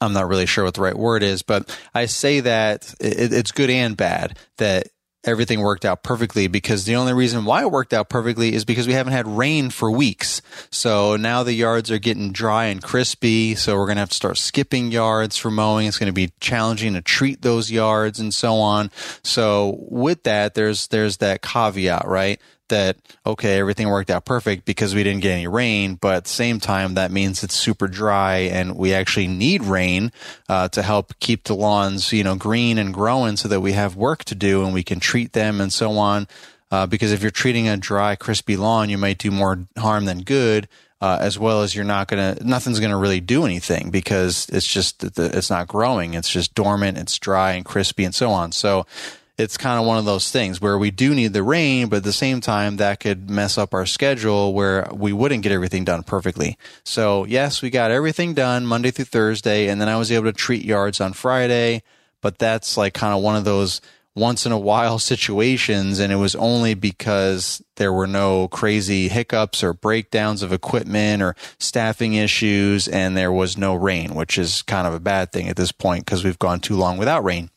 I'm 0.00 0.12
not 0.12 0.28
really 0.28 0.46
sure 0.46 0.64
what 0.64 0.74
the 0.74 0.82
right 0.82 0.96
word 0.96 1.22
is, 1.22 1.42
but 1.42 1.74
I 1.94 2.06
say 2.06 2.40
that 2.40 2.94
it, 3.00 3.32
it's 3.32 3.52
good 3.52 3.70
and 3.70 3.96
bad 3.96 4.38
that 4.58 4.88
everything 5.26 5.60
worked 5.60 5.84
out 5.84 6.02
perfectly 6.02 6.46
because 6.46 6.84
the 6.84 6.96
only 6.96 7.12
reason 7.12 7.44
why 7.44 7.62
it 7.62 7.70
worked 7.70 7.92
out 7.92 8.08
perfectly 8.08 8.54
is 8.54 8.64
because 8.64 8.86
we 8.86 8.92
haven't 8.92 9.12
had 9.12 9.26
rain 9.26 9.70
for 9.70 9.90
weeks. 9.90 10.40
So 10.70 11.16
now 11.16 11.42
the 11.42 11.52
yards 11.52 11.90
are 11.90 11.98
getting 11.98 12.32
dry 12.32 12.66
and 12.66 12.82
crispy. 12.82 13.54
So 13.54 13.76
we're 13.76 13.86
going 13.86 13.96
to 13.96 14.00
have 14.00 14.10
to 14.10 14.14
start 14.14 14.38
skipping 14.38 14.92
yards 14.92 15.36
for 15.36 15.50
mowing. 15.50 15.86
It's 15.86 15.98
going 15.98 16.06
to 16.06 16.12
be 16.12 16.32
challenging 16.40 16.94
to 16.94 17.02
treat 17.02 17.42
those 17.42 17.70
yards 17.70 18.20
and 18.20 18.32
so 18.32 18.54
on. 18.54 18.90
So 19.22 19.76
with 19.88 20.22
that, 20.22 20.54
there's, 20.54 20.86
there's 20.88 21.18
that 21.18 21.42
caveat, 21.42 22.06
right? 22.06 22.40
That 22.68 22.96
okay 23.24 23.58
everything 23.58 23.88
worked 23.88 24.10
out 24.10 24.24
perfect 24.24 24.64
because 24.64 24.94
we 24.94 25.02
didn't 25.02 25.22
get 25.22 25.32
any 25.32 25.46
rain 25.46 25.94
but 25.94 26.14
at 26.14 26.24
the 26.24 26.30
same 26.30 26.60
time 26.60 26.94
that 26.94 27.10
means 27.10 27.42
it's 27.42 27.54
super 27.54 27.88
dry 27.88 28.36
and 28.36 28.76
we 28.76 28.92
actually 28.92 29.26
need 29.26 29.62
rain 29.62 30.12
uh, 30.48 30.68
to 30.68 30.82
help 30.82 31.18
keep 31.20 31.44
the 31.44 31.54
lawns 31.54 32.12
you 32.12 32.24
know 32.24 32.34
green 32.34 32.78
and 32.78 32.92
growing 32.92 33.36
so 33.36 33.48
that 33.48 33.60
we 33.60 33.72
have 33.72 33.96
work 33.96 34.24
to 34.24 34.34
do 34.34 34.64
and 34.64 34.74
we 34.74 34.82
can 34.82 35.00
treat 35.00 35.32
them 35.32 35.60
and 35.60 35.72
so 35.72 35.98
on. 35.98 36.26
Uh, 36.68 36.84
because 36.84 37.12
if 37.12 37.22
you're 37.22 37.30
treating 37.30 37.68
a 37.68 37.76
dry 37.76 38.16
crispy 38.16 38.56
lawn 38.56 38.90
you 38.90 38.98
might 38.98 39.18
do 39.18 39.30
more 39.30 39.66
harm 39.78 40.04
than 40.04 40.22
good 40.22 40.68
uh, 41.00 41.18
as 41.20 41.38
well 41.38 41.62
as 41.62 41.74
you're 41.74 41.84
not 41.84 42.08
gonna 42.08 42.36
nothing's 42.40 42.80
gonna 42.80 42.96
really 42.96 43.20
do 43.20 43.44
anything 43.44 43.90
because 43.90 44.48
it's 44.50 44.66
just 44.66 45.04
it's 45.18 45.50
not 45.50 45.68
growing. 45.68 46.14
It's 46.14 46.28
just 46.28 46.54
dormant 46.54 46.98
it's 46.98 47.18
dry 47.18 47.52
and 47.52 47.64
crispy 47.64 48.04
and 48.04 48.14
so 48.14 48.30
on. 48.30 48.52
So 48.52 48.86
it's 49.38 49.58
kind 49.58 49.78
of 49.78 49.86
one 49.86 49.98
of 49.98 50.06
those 50.06 50.30
things 50.30 50.60
where 50.60 50.78
we 50.78 50.90
do 50.90 51.14
need 51.14 51.32
the 51.34 51.42
rain, 51.42 51.88
but 51.88 51.98
at 51.98 52.04
the 52.04 52.12
same 52.12 52.40
time, 52.40 52.76
that 52.76 53.00
could 53.00 53.28
mess 53.28 53.58
up 53.58 53.74
our 53.74 53.84
schedule 53.84 54.54
where 54.54 54.88
we 54.92 55.12
wouldn't 55.12 55.42
get 55.42 55.52
everything 55.52 55.84
done 55.84 56.02
perfectly. 56.02 56.56
So 56.84 57.24
yes, 57.24 57.60
we 57.60 57.68
got 57.68 57.90
everything 57.90 58.32
done 58.32 58.64
Monday 58.64 58.90
through 58.90 59.06
Thursday, 59.06 59.68
and 59.68 59.80
then 59.80 59.88
I 59.88 59.96
was 59.96 60.10
able 60.10 60.24
to 60.24 60.32
treat 60.32 60.64
yards 60.64 61.00
on 61.00 61.12
Friday, 61.12 61.82
but 62.22 62.38
that's 62.38 62.76
like 62.76 62.94
kind 62.94 63.14
of 63.14 63.22
one 63.22 63.36
of 63.36 63.44
those 63.44 63.82
once 64.14 64.46
in 64.46 64.52
a 64.52 64.58
while 64.58 64.98
situations. 64.98 66.00
And 66.00 66.10
it 66.10 66.16
was 66.16 66.34
only 66.34 66.72
because 66.72 67.62
there 67.76 67.92
were 67.92 68.06
no 68.06 68.48
crazy 68.48 69.08
hiccups 69.08 69.62
or 69.62 69.74
breakdowns 69.74 70.42
of 70.42 70.52
equipment 70.52 71.22
or 71.22 71.36
staffing 71.58 72.14
issues. 72.14 72.88
And 72.88 73.16
there 73.16 73.32
was 73.32 73.58
no 73.58 73.74
rain, 73.74 74.14
which 74.14 74.38
is 74.38 74.62
kind 74.62 74.86
of 74.86 74.94
a 74.94 75.00
bad 75.00 75.30
thing 75.30 75.48
at 75.48 75.56
this 75.56 75.72
point 75.72 76.06
because 76.06 76.24
we've 76.24 76.38
gone 76.38 76.60
too 76.60 76.76
long 76.76 76.96
without 76.96 77.22
rain. 77.22 77.50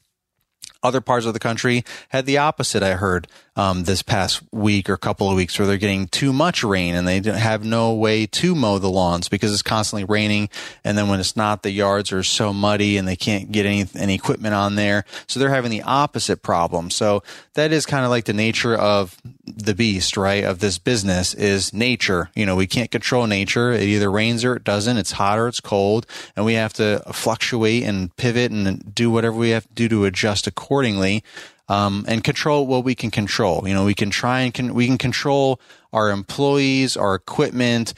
Other 0.81 1.01
parts 1.01 1.25
of 1.25 1.33
the 1.33 1.39
country 1.39 1.83
had 2.09 2.25
the 2.25 2.37
opposite. 2.37 2.83
I 2.83 2.93
heard 2.93 3.27
um, 3.57 3.83
this 3.83 4.01
past 4.01 4.41
week 4.53 4.89
or 4.89 4.95
couple 4.95 5.29
of 5.29 5.35
weeks 5.35 5.59
where 5.59 5.67
they're 5.67 5.77
getting 5.77 6.07
too 6.07 6.31
much 6.31 6.63
rain 6.63 6.95
and 6.95 7.05
they 7.05 7.19
have 7.19 7.65
no 7.65 7.93
way 7.93 8.25
to 8.25 8.55
mow 8.55 8.77
the 8.77 8.89
lawns 8.89 9.27
because 9.27 9.51
it's 9.51 9.61
constantly 9.61 10.05
raining. 10.05 10.47
And 10.85 10.97
then 10.97 11.09
when 11.09 11.19
it's 11.19 11.35
not, 11.35 11.63
the 11.63 11.71
yards 11.71 12.13
are 12.13 12.23
so 12.23 12.53
muddy 12.53 12.95
and 12.95 13.05
they 13.05 13.17
can't 13.17 13.51
get 13.51 13.65
any, 13.65 13.85
any 13.95 14.15
equipment 14.15 14.53
on 14.53 14.75
there. 14.75 15.03
So 15.27 15.39
they're 15.39 15.49
having 15.49 15.71
the 15.71 15.81
opposite 15.81 16.41
problem. 16.41 16.89
So 16.89 17.23
that 17.55 17.73
is 17.73 17.85
kind 17.85 18.05
of 18.05 18.11
like 18.11 18.23
the 18.23 18.33
nature 18.33 18.75
of 18.75 19.17
the 19.65 19.75
beast, 19.75 20.17
right? 20.17 20.43
Of 20.43 20.59
this 20.59 20.77
business 20.77 21.33
is 21.33 21.73
nature. 21.73 22.29
You 22.35 22.45
know, 22.45 22.55
we 22.55 22.67
can't 22.67 22.91
control 22.91 23.27
nature. 23.27 23.71
It 23.71 23.83
either 23.83 24.11
rains 24.11 24.43
or 24.43 24.55
it 24.55 24.63
doesn't. 24.63 24.97
It's 24.97 25.13
hot 25.13 25.39
or 25.39 25.47
it's 25.47 25.59
cold. 25.59 26.05
And 26.35 26.45
we 26.45 26.53
have 26.53 26.73
to 26.73 27.03
fluctuate 27.11 27.83
and 27.83 28.15
pivot 28.15 28.51
and 28.51 28.93
do 28.93 29.11
whatever 29.11 29.35
we 29.35 29.49
have 29.49 29.67
to 29.67 29.73
do 29.73 29.89
to 29.89 30.05
adjust 30.05 30.47
accordingly 30.47 31.23
um, 31.67 32.05
and 32.07 32.23
control 32.23 32.65
what 32.67 32.83
we 32.83 32.95
can 32.95 33.11
control. 33.11 33.67
You 33.67 33.73
know, 33.73 33.85
we 33.85 33.93
can 33.93 34.09
try 34.09 34.41
and 34.41 34.53
can, 34.53 34.73
we 34.73 34.87
can 34.87 34.97
control 34.97 35.61
our 35.93 36.09
employees, 36.09 36.97
our 36.97 37.15
equipment, 37.15 37.93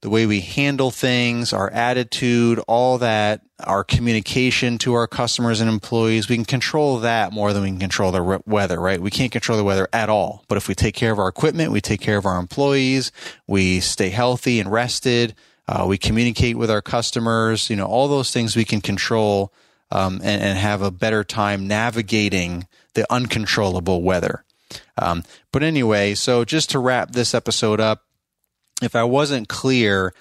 the 0.00 0.10
way 0.10 0.26
we 0.26 0.40
handle 0.40 0.90
things, 0.90 1.52
our 1.52 1.70
attitude, 1.70 2.60
all 2.68 2.98
that, 2.98 3.40
our 3.66 3.84
communication 3.84 4.78
to 4.78 4.94
our 4.94 5.06
customers 5.06 5.60
and 5.60 5.68
employees. 5.68 6.28
We 6.28 6.36
can 6.36 6.44
control 6.44 6.98
that 6.98 7.32
more 7.32 7.52
than 7.52 7.62
we 7.62 7.68
can 7.70 7.78
control 7.78 8.12
the 8.12 8.22
re- 8.22 8.38
weather, 8.46 8.80
right? 8.80 9.00
We 9.00 9.10
can't 9.10 9.32
control 9.32 9.58
the 9.58 9.64
weather 9.64 9.88
at 9.92 10.08
all. 10.08 10.44
But 10.48 10.56
if 10.56 10.68
we 10.68 10.74
take 10.74 10.94
care 10.94 11.12
of 11.12 11.18
our 11.18 11.28
equipment, 11.28 11.72
we 11.72 11.80
take 11.80 12.00
care 12.00 12.16
of 12.16 12.26
our 12.26 12.38
employees, 12.38 13.12
we 13.46 13.80
stay 13.80 14.10
healthy 14.10 14.60
and 14.60 14.70
rested, 14.70 15.34
uh, 15.66 15.84
we 15.88 15.98
communicate 15.98 16.56
with 16.56 16.70
our 16.70 16.82
customers, 16.82 17.70
you 17.70 17.76
know, 17.76 17.86
all 17.86 18.08
those 18.08 18.30
things 18.30 18.56
we 18.56 18.64
can 18.64 18.80
control 18.80 19.52
um, 19.90 20.20
and, 20.22 20.42
and 20.42 20.58
have 20.58 20.82
a 20.82 20.90
better 20.90 21.24
time 21.24 21.66
navigating 21.66 22.66
the 22.94 23.10
uncontrollable 23.12 24.02
weather. 24.02 24.44
Um, 24.98 25.22
but 25.52 25.62
anyway, 25.62 26.14
so 26.14 26.44
just 26.44 26.70
to 26.70 26.78
wrap 26.78 27.12
this 27.12 27.34
episode 27.34 27.80
up, 27.80 28.02
if 28.82 28.94
I 28.96 29.04
wasn't 29.04 29.48
clear, 29.48 30.12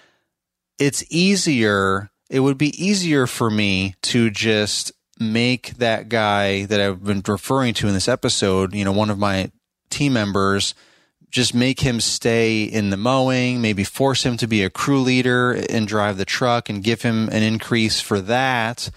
it's 0.79 1.03
easier, 1.10 2.10
it 2.29 2.39
would 2.39 2.57
be 2.57 2.83
easier 2.83 3.27
for 3.27 3.49
me 3.49 3.95
to 4.03 4.29
just 4.29 4.91
make 5.19 5.77
that 5.77 6.09
guy 6.09 6.65
that 6.65 6.81
I've 6.81 7.03
been 7.03 7.21
referring 7.27 7.73
to 7.75 7.88
in 7.88 7.93
this 7.93 8.07
episode, 8.07 8.73
you 8.73 8.83
know, 8.83 8.91
one 8.91 9.09
of 9.09 9.19
my 9.19 9.51
team 9.89 10.13
members, 10.13 10.73
just 11.29 11.55
make 11.55 11.79
him 11.79 11.99
stay 11.99 12.63
in 12.63 12.91
the 12.91 12.97
mowing, 12.97 13.62
maybe 13.62 13.83
force 13.83 14.23
him 14.23 14.38
to 14.38 14.47
be 14.47 14.63
a 14.63 14.69
crew 14.69 15.01
leader 15.01 15.51
and 15.69 15.88
drive 15.88 16.17
the 16.17 16.25
truck 16.25 16.69
and 16.69 16.83
give 16.83 17.01
him 17.01 17.27
an 17.29 17.41
increase 17.41 17.99
for 17.99 18.21
that. 18.21 18.89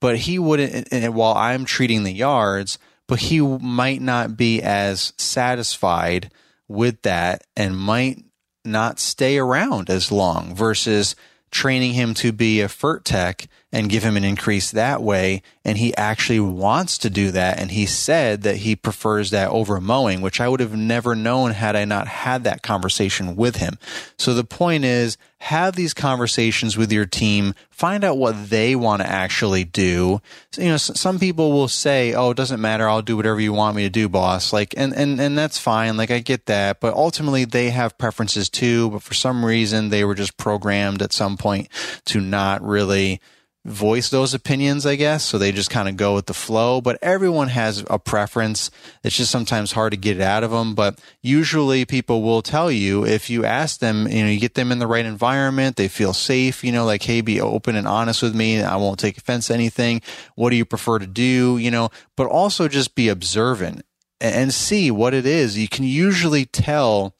But 0.00 0.18
he 0.18 0.38
wouldn't, 0.38 0.88
and 0.92 1.14
while 1.14 1.34
I'm 1.34 1.64
treating 1.64 2.04
the 2.04 2.12
yards, 2.12 2.78
but 3.08 3.18
he 3.18 3.40
might 3.40 4.00
not 4.00 4.36
be 4.36 4.62
as 4.62 5.12
satisfied 5.18 6.30
with 6.68 7.02
that 7.02 7.44
and 7.56 7.76
might 7.76 8.24
not 8.64 9.00
stay 9.00 9.36
around 9.36 9.90
as 9.90 10.12
long 10.12 10.54
versus 10.54 11.16
training 11.50 11.94
him 11.94 12.14
to 12.14 12.32
be 12.32 12.60
a 12.60 12.68
FERT 12.68 13.04
tech 13.04 13.48
and 13.72 13.88
give 13.88 14.02
him 14.02 14.16
an 14.16 14.24
increase 14.24 14.70
that 14.70 15.02
way. 15.02 15.42
And 15.62 15.76
he 15.76 15.94
actually 15.96 16.40
wants 16.40 16.96
to 16.98 17.10
do 17.10 17.30
that. 17.32 17.58
And 17.58 17.70
he 17.70 17.84
said 17.84 18.42
that 18.42 18.56
he 18.56 18.74
prefers 18.74 19.30
that 19.30 19.50
over 19.50 19.78
mowing, 19.78 20.22
which 20.22 20.40
I 20.40 20.48
would 20.48 20.60
have 20.60 20.74
never 20.74 21.14
known 21.14 21.50
had 21.50 21.76
I 21.76 21.84
not 21.84 22.08
had 22.08 22.44
that 22.44 22.62
conversation 22.62 23.36
with 23.36 23.56
him. 23.56 23.78
So 24.16 24.32
the 24.32 24.44
point 24.44 24.84
is 24.84 25.18
have 25.40 25.76
these 25.76 25.92
conversations 25.92 26.78
with 26.78 26.90
your 26.90 27.04
team, 27.04 27.54
find 27.70 28.04
out 28.04 28.16
what 28.16 28.48
they 28.48 28.74
want 28.74 29.02
to 29.02 29.08
actually 29.08 29.64
do. 29.64 30.22
So, 30.52 30.62
you 30.62 30.68
know, 30.68 30.76
some 30.78 31.18
people 31.18 31.52
will 31.52 31.68
say, 31.68 32.14
Oh, 32.14 32.30
it 32.30 32.36
doesn't 32.38 32.60
matter. 32.60 32.88
I'll 32.88 33.02
do 33.02 33.16
whatever 33.16 33.40
you 33.40 33.52
want 33.52 33.76
me 33.76 33.82
to 33.82 33.90
do, 33.90 34.08
boss. 34.08 34.54
Like, 34.54 34.74
and, 34.78 34.94
and, 34.94 35.20
and 35.20 35.36
that's 35.36 35.58
fine. 35.58 35.98
Like, 35.98 36.10
I 36.10 36.20
get 36.20 36.46
that. 36.46 36.80
But 36.80 36.94
ultimately 36.94 37.44
they 37.44 37.70
have 37.70 37.98
preferences 37.98 38.48
too. 38.48 38.90
But 38.90 39.02
for 39.02 39.14
some 39.14 39.44
reason 39.44 39.90
they 39.90 40.04
were 40.04 40.14
just 40.14 40.38
programmed 40.38 41.02
at 41.02 41.12
some 41.12 41.36
point 41.36 41.68
to 42.06 42.20
not 42.20 42.62
really 42.62 43.20
voice 43.64 44.08
those 44.08 44.32
opinions, 44.32 44.86
I 44.86 44.96
guess. 44.96 45.24
So 45.24 45.36
they 45.36 45.52
just 45.52 45.70
kind 45.70 45.88
of 45.88 45.96
go 45.96 46.14
with 46.14 46.26
the 46.26 46.34
flow, 46.34 46.80
but 46.80 46.98
everyone 47.02 47.48
has 47.48 47.84
a 47.90 47.98
preference. 47.98 48.70
It's 49.04 49.16
just 49.16 49.30
sometimes 49.30 49.72
hard 49.72 49.92
to 49.92 49.98
get 49.98 50.16
it 50.16 50.22
out 50.22 50.42
of 50.42 50.50
them. 50.50 50.74
But 50.74 50.98
usually 51.22 51.84
people 51.84 52.22
will 52.22 52.42
tell 52.42 52.70
you 52.70 53.04
if 53.04 53.28
you 53.28 53.44
ask 53.44 53.80
them, 53.80 54.08
you 54.08 54.24
know, 54.24 54.30
you 54.30 54.40
get 54.40 54.54
them 54.54 54.72
in 54.72 54.78
the 54.78 54.86
right 54.86 55.04
environment, 55.04 55.76
they 55.76 55.88
feel 55.88 56.14
safe, 56.14 56.64
you 56.64 56.72
know, 56.72 56.86
like, 56.86 57.02
Hey, 57.02 57.20
be 57.20 57.40
open 57.40 57.76
and 57.76 57.86
honest 57.86 58.22
with 58.22 58.34
me. 58.34 58.62
I 58.62 58.76
won't 58.76 58.98
take 58.98 59.18
offense 59.18 59.48
to 59.48 59.54
anything. 59.54 60.00
What 60.36 60.50
do 60.50 60.56
you 60.56 60.64
prefer 60.64 60.98
to 60.98 61.06
do? 61.06 61.58
You 61.58 61.70
know, 61.70 61.90
but 62.16 62.26
also 62.26 62.66
just 62.66 62.94
be 62.94 63.08
observant 63.08 63.84
and 64.20 64.52
see 64.52 64.90
what 64.90 65.14
it 65.14 65.26
is. 65.26 65.58
You 65.58 65.68
can 65.68 65.84
usually 65.84 66.46
tell 66.46 67.14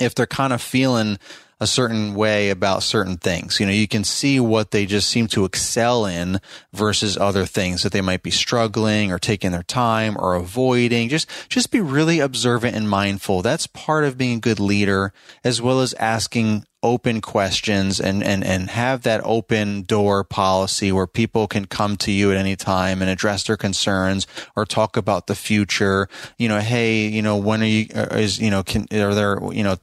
if 0.00 0.14
they're 0.14 0.26
kind 0.26 0.52
of 0.52 0.60
feeling 0.60 1.18
a 1.62 1.66
certain 1.66 2.12
way 2.14 2.50
about 2.50 2.82
certain 2.82 3.16
things. 3.16 3.60
You 3.60 3.66
know, 3.66 3.72
you 3.72 3.86
can 3.86 4.02
see 4.02 4.40
what 4.40 4.72
they 4.72 4.84
just 4.84 5.08
seem 5.08 5.28
to 5.28 5.44
excel 5.44 6.06
in 6.06 6.40
versus 6.72 7.16
other 7.16 7.46
things 7.46 7.84
that 7.84 7.92
they 7.92 8.00
might 8.00 8.24
be 8.24 8.32
struggling 8.32 9.12
or 9.12 9.20
taking 9.20 9.52
their 9.52 9.62
time 9.62 10.16
or 10.18 10.34
avoiding. 10.34 11.08
Just, 11.08 11.30
just 11.48 11.70
be 11.70 11.80
really 11.80 12.18
observant 12.18 12.74
and 12.74 12.90
mindful. 12.90 13.42
That's 13.42 13.68
part 13.68 14.02
of 14.02 14.18
being 14.18 14.38
a 14.38 14.40
good 14.40 14.58
leader 14.58 15.12
as 15.44 15.62
well 15.62 15.80
as 15.80 15.94
asking 15.94 16.66
open 16.82 17.20
questions 17.20 18.00
and, 18.00 18.24
and, 18.24 18.42
and 18.42 18.70
have 18.70 19.02
that 19.02 19.20
open 19.22 19.82
door 19.82 20.24
policy 20.24 20.90
where 20.90 21.06
people 21.06 21.46
can 21.46 21.64
come 21.64 21.96
to 21.96 22.10
you 22.10 22.32
at 22.32 22.36
any 22.36 22.56
time 22.56 23.00
and 23.00 23.08
address 23.08 23.44
their 23.44 23.56
concerns 23.56 24.26
or 24.56 24.64
talk 24.64 24.96
about 24.96 25.28
the 25.28 25.36
future. 25.36 26.08
You 26.38 26.48
know, 26.48 26.58
hey, 26.58 27.06
you 27.06 27.22
know, 27.22 27.36
when 27.36 27.62
are 27.62 27.66
you, 27.66 27.86
uh, 27.94 28.16
is, 28.16 28.40
you 28.40 28.50
know, 28.50 28.64
can, 28.64 28.88
are 28.92 29.14
there, 29.14 29.38
you 29.52 29.62
know, 29.62 29.76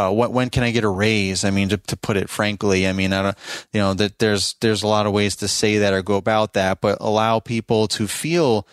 uh, 0.00 0.10
what, 0.10 0.32
when 0.32 0.50
can 0.50 0.62
I 0.62 0.70
get 0.70 0.84
a 0.84 0.88
raise? 0.88 1.44
I 1.44 1.50
mean, 1.50 1.68
to, 1.70 1.76
to 1.76 1.96
put 1.96 2.16
it 2.16 2.30
frankly, 2.30 2.86
I 2.86 2.92
mean, 2.92 3.12
I 3.12 3.22
don't, 3.22 3.38
you 3.72 3.80
know, 3.80 3.94
that 3.94 4.18
there's, 4.18 4.54
there's 4.60 4.82
a 4.82 4.88
lot 4.88 5.06
of 5.06 5.12
ways 5.12 5.36
to 5.36 5.48
say 5.48 5.78
that 5.78 5.92
or 5.92 6.02
go 6.02 6.16
about 6.16 6.54
that, 6.54 6.80
but 6.80 6.98
allow 7.00 7.40
people 7.40 7.88
to 7.88 8.06
feel, 8.06 8.66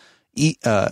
uh, 0.63 0.89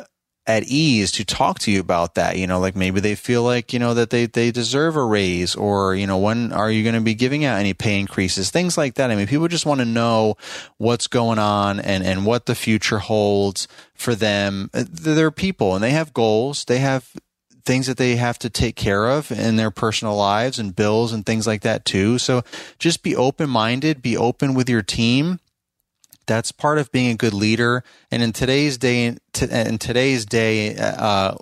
at 0.48 0.63
ease 0.63 1.12
to 1.12 1.26
talk 1.26 1.58
to 1.58 1.71
you 1.71 1.80
about 1.80 2.13
that. 2.15 2.38
You 2.38 2.45
know, 2.45 2.60
like 2.60 2.76
maybe 2.76 3.00
they 3.00 3.15
feel 3.15 3.41
like, 3.41 3.74
you 3.74 3.80
know, 3.80 3.95
that 3.95 4.12
they, 4.12 4.28
they 4.28 4.52
deserve 4.52 4.95
a 4.95 5.04
raise 5.04 5.56
or, 5.56 5.95
you 5.95 6.06
know, 6.06 6.19
when 6.19 6.54
are 6.54 6.69
you 6.69 6.84
going 6.84 6.95
to 6.95 7.02
be 7.02 7.15
giving 7.15 7.45
out 7.45 7.60
any 7.60 7.74
pay 7.74 8.00
increases? 8.00 8.52
Things 8.52 8.78
like 8.78 8.95
that. 8.95 9.10
I 9.10 9.15
mean, 9.15 9.26
people 9.26 9.48
just 9.48 9.65
want 9.65 9.80
to 9.80 9.86
know 9.86 10.38
what's 10.78 11.08
going 11.08 11.39
on 11.39 11.80
and, 11.80 12.04
and 12.04 12.26
what 12.28 12.45
the 12.45 12.54
future 12.54 13.00
holds 13.00 13.67
for 13.95 14.13
them. 14.13 14.69
They're 14.74 15.32
people 15.32 15.74
and 15.74 15.84
they 15.84 15.91
have 15.91 16.13
goals. 16.13 16.65
They 16.65 16.78
have 16.78 17.12
things 17.65 17.88
that 17.88 17.97
they 17.97 18.15
have 18.15 18.38
to 18.39 18.49
take 18.49 18.75
care 18.75 19.08
of 19.08 19.32
in 19.32 19.56
their 19.56 19.71
personal 19.71 20.15
lives 20.15 20.60
and 20.60 20.75
bills 20.75 21.12
and 21.12 21.25
things 21.25 21.47
like 21.47 21.62
that 21.62 21.84
too. 21.84 22.17
So 22.17 22.43
just 22.80 23.04
be 23.04 23.15
open 23.15 23.49
minded, 23.49 24.01
be 24.01 24.15
open 24.15 24.54
with 24.54 24.69
your 24.69 24.84
team. 24.84 25.39
That's 26.28 26.51
part 26.51 26.78
of 26.78 26.91
being 26.91 27.12
a 27.12 27.15
good 27.15 27.34
leader. 27.34 27.84
And 28.12 28.23
in 28.23 28.34
today's 28.34 28.78
day, 28.78 29.17
in 29.41 29.78
today's 29.78 30.25
day, 30.25 30.75
uh, 30.75 31.36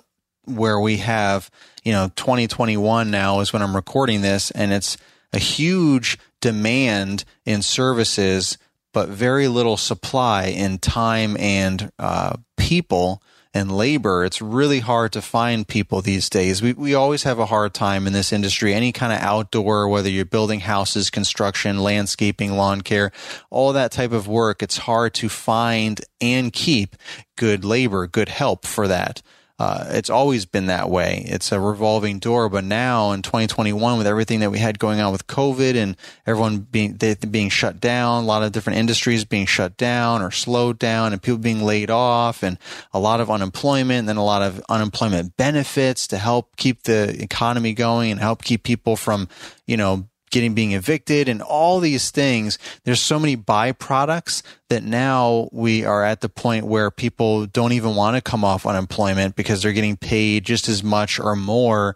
where 0.44 0.78
we 0.78 0.98
have, 0.98 1.50
you 1.84 1.92
know, 1.92 2.10
2021 2.16 3.10
now 3.10 3.40
is 3.40 3.52
when 3.52 3.62
I'm 3.62 3.76
recording 3.76 4.20
this 4.20 4.50
and 4.50 4.72
it's 4.72 4.96
a 5.32 5.38
huge 5.38 6.18
demand 6.40 7.24
in 7.46 7.62
services, 7.62 8.58
but 8.92 9.08
very 9.08 9.48
little 9.48 9.76
supply 9.76 10.46
in 10.46 10.78
time 10.78 11.36
and, 11.38 11.90
uh, 11.98 12.36
people 12.56 13.22
and 13.54 13.70
labor, 13.70 14.24
it's 14.24 14.42
really 14.42 14.80
hard 14.80 15.12
to 15.12 15.22
find 15.22 15.66
people 15.66 16.02
these 16.02 16.28
days. 16.28 16.60
We, 16.60 16.72
we 16.72 16.92
always 16.94 17.22
have 17.22 17.38
a 17.38 17.46
hard 17.46 17.72
time 17.72 18.08
in 18.08 18.12
this 18.12 18.32
industry. 18.32 18.74
Any 18.74 18.90
kind 18.90 19.12
of 19.12 19.20
outdoor, 19.20 19.88
whether 19.88 20.10
you're 20.10 20.24
building 20.24 20.60
houses, 20.60 21.08
construction, 21.08 21.78
landscaping, 21.78 22.56
lawn 22.56 22.80
care, 22.80 23.12
all 23.50 23.72
that 23.72 23.92
type 23.92 24.10
of 24.10 24.26
work, 24.26 24.60
it's 24.60 24.78
hard 24.78 25.14
to 25.14 25.28
find 25.28 26.00
and 26.20 26.52
keep 26.52 26.96
good 27.36 27.64
labor, 27.64 28.08
good 28.08 28.28
help 28.28 28.66
for 28.66 28.88
that. 28.88 29.22
Uh, 29.56 29.84
it's 29.90 30.10
always 30.10 30.46
been 30.46 30.66
that 30.66 30.90
way. 30.90 31.22
It's 31.26 31.52
a 31.52 31.60
revolving 31.60 32.18
door. 32.18 32.48
But 32.48 32.64
now 32.64 33.12
in 33.12 33.22
2021, 33.22 33.98
with 33.98 34.06
everything 34.06 34.40
that 34.40 34.50
we 34.50 34.58
had 34.58 34.80
going 34.80 35.00
on 35.00 35.12
with 35.12 35.28
COVID 35.28 35.76
and 35.76 35.96
everyone 36.26 36.58
being 36.58 36.98
being 37.30 37.50
shut 37.50 37.78
down, 37.78 38.24
a 38.24 38.26
lot 38.26 38.42
of 38.42 38.50
different 38.50 38.80
industries 38.80 39.24
being 39.24 39.46
shut 39.46 39.76
down 39.76 40.22
or 40.22 40.32
slowed 40.32 40.78
down, 40.78 41.12
and 41.12 41.22
people 41.22 41.38
being 41.38 41.62
laid 41.62 41.88
off, 41.88 42.42
and 42.42 42.58
a 42.92 42.98
lot 42.98 43.20
of 43.20 43.30
unemployment, 43.30 44.00
and 44.00 44.08
then 44.08 44.16
a 44.16 44.24
lot 44.24 44.42
of 44.42 44.60
unemployment 44.68 45.36
benefits 45.36 46.08
to 46.08 46.18
help 46.18 46.56
keep 46.56 46.82
the 46.82 47.22
economy 47.22 47.74
going 47.74 48.10
and 48.10 48.20
help 48.20 48.42
keep 48.42 48.64
people 48.64 48.96
from, 48.96 49.28
you 49.66 49.76
know, 49.76 50.08
getting 50.34 50.52
being 50.52 50.72
evicted 50.72 51.28
and 51.28 51.40
all 51.40 51.78
these 51.78 52.10
things. 52.10 52.58
There's 52.82 53.00
so 53.00 53.20
many 53.20 53.36
byproducts 53.36 54.42
that 54.68 54.82
now 54.82 55.48
we 55.52 55.84
are 55.84 56.02
at 56.02 56.22
the 56.22 56.28
point 56.28 56.66
where 56.66 56.90
people 56.90 57.46
don't 57.46 57.72
even 57.72 57.94
want 57.94 58.16
to 58.16 58.20
come 58.20 58.44
off 58.44 58.66
unemployment 58.66 59.36
because 59.36 59.62
they're 59.62 59.72
getting 59.72 59.96
paid 59.96 60.44
just 60.44 60.68
as 60.68 60.82
much 60.82 61.20
or 61.20 61.36
more 61.36 61.94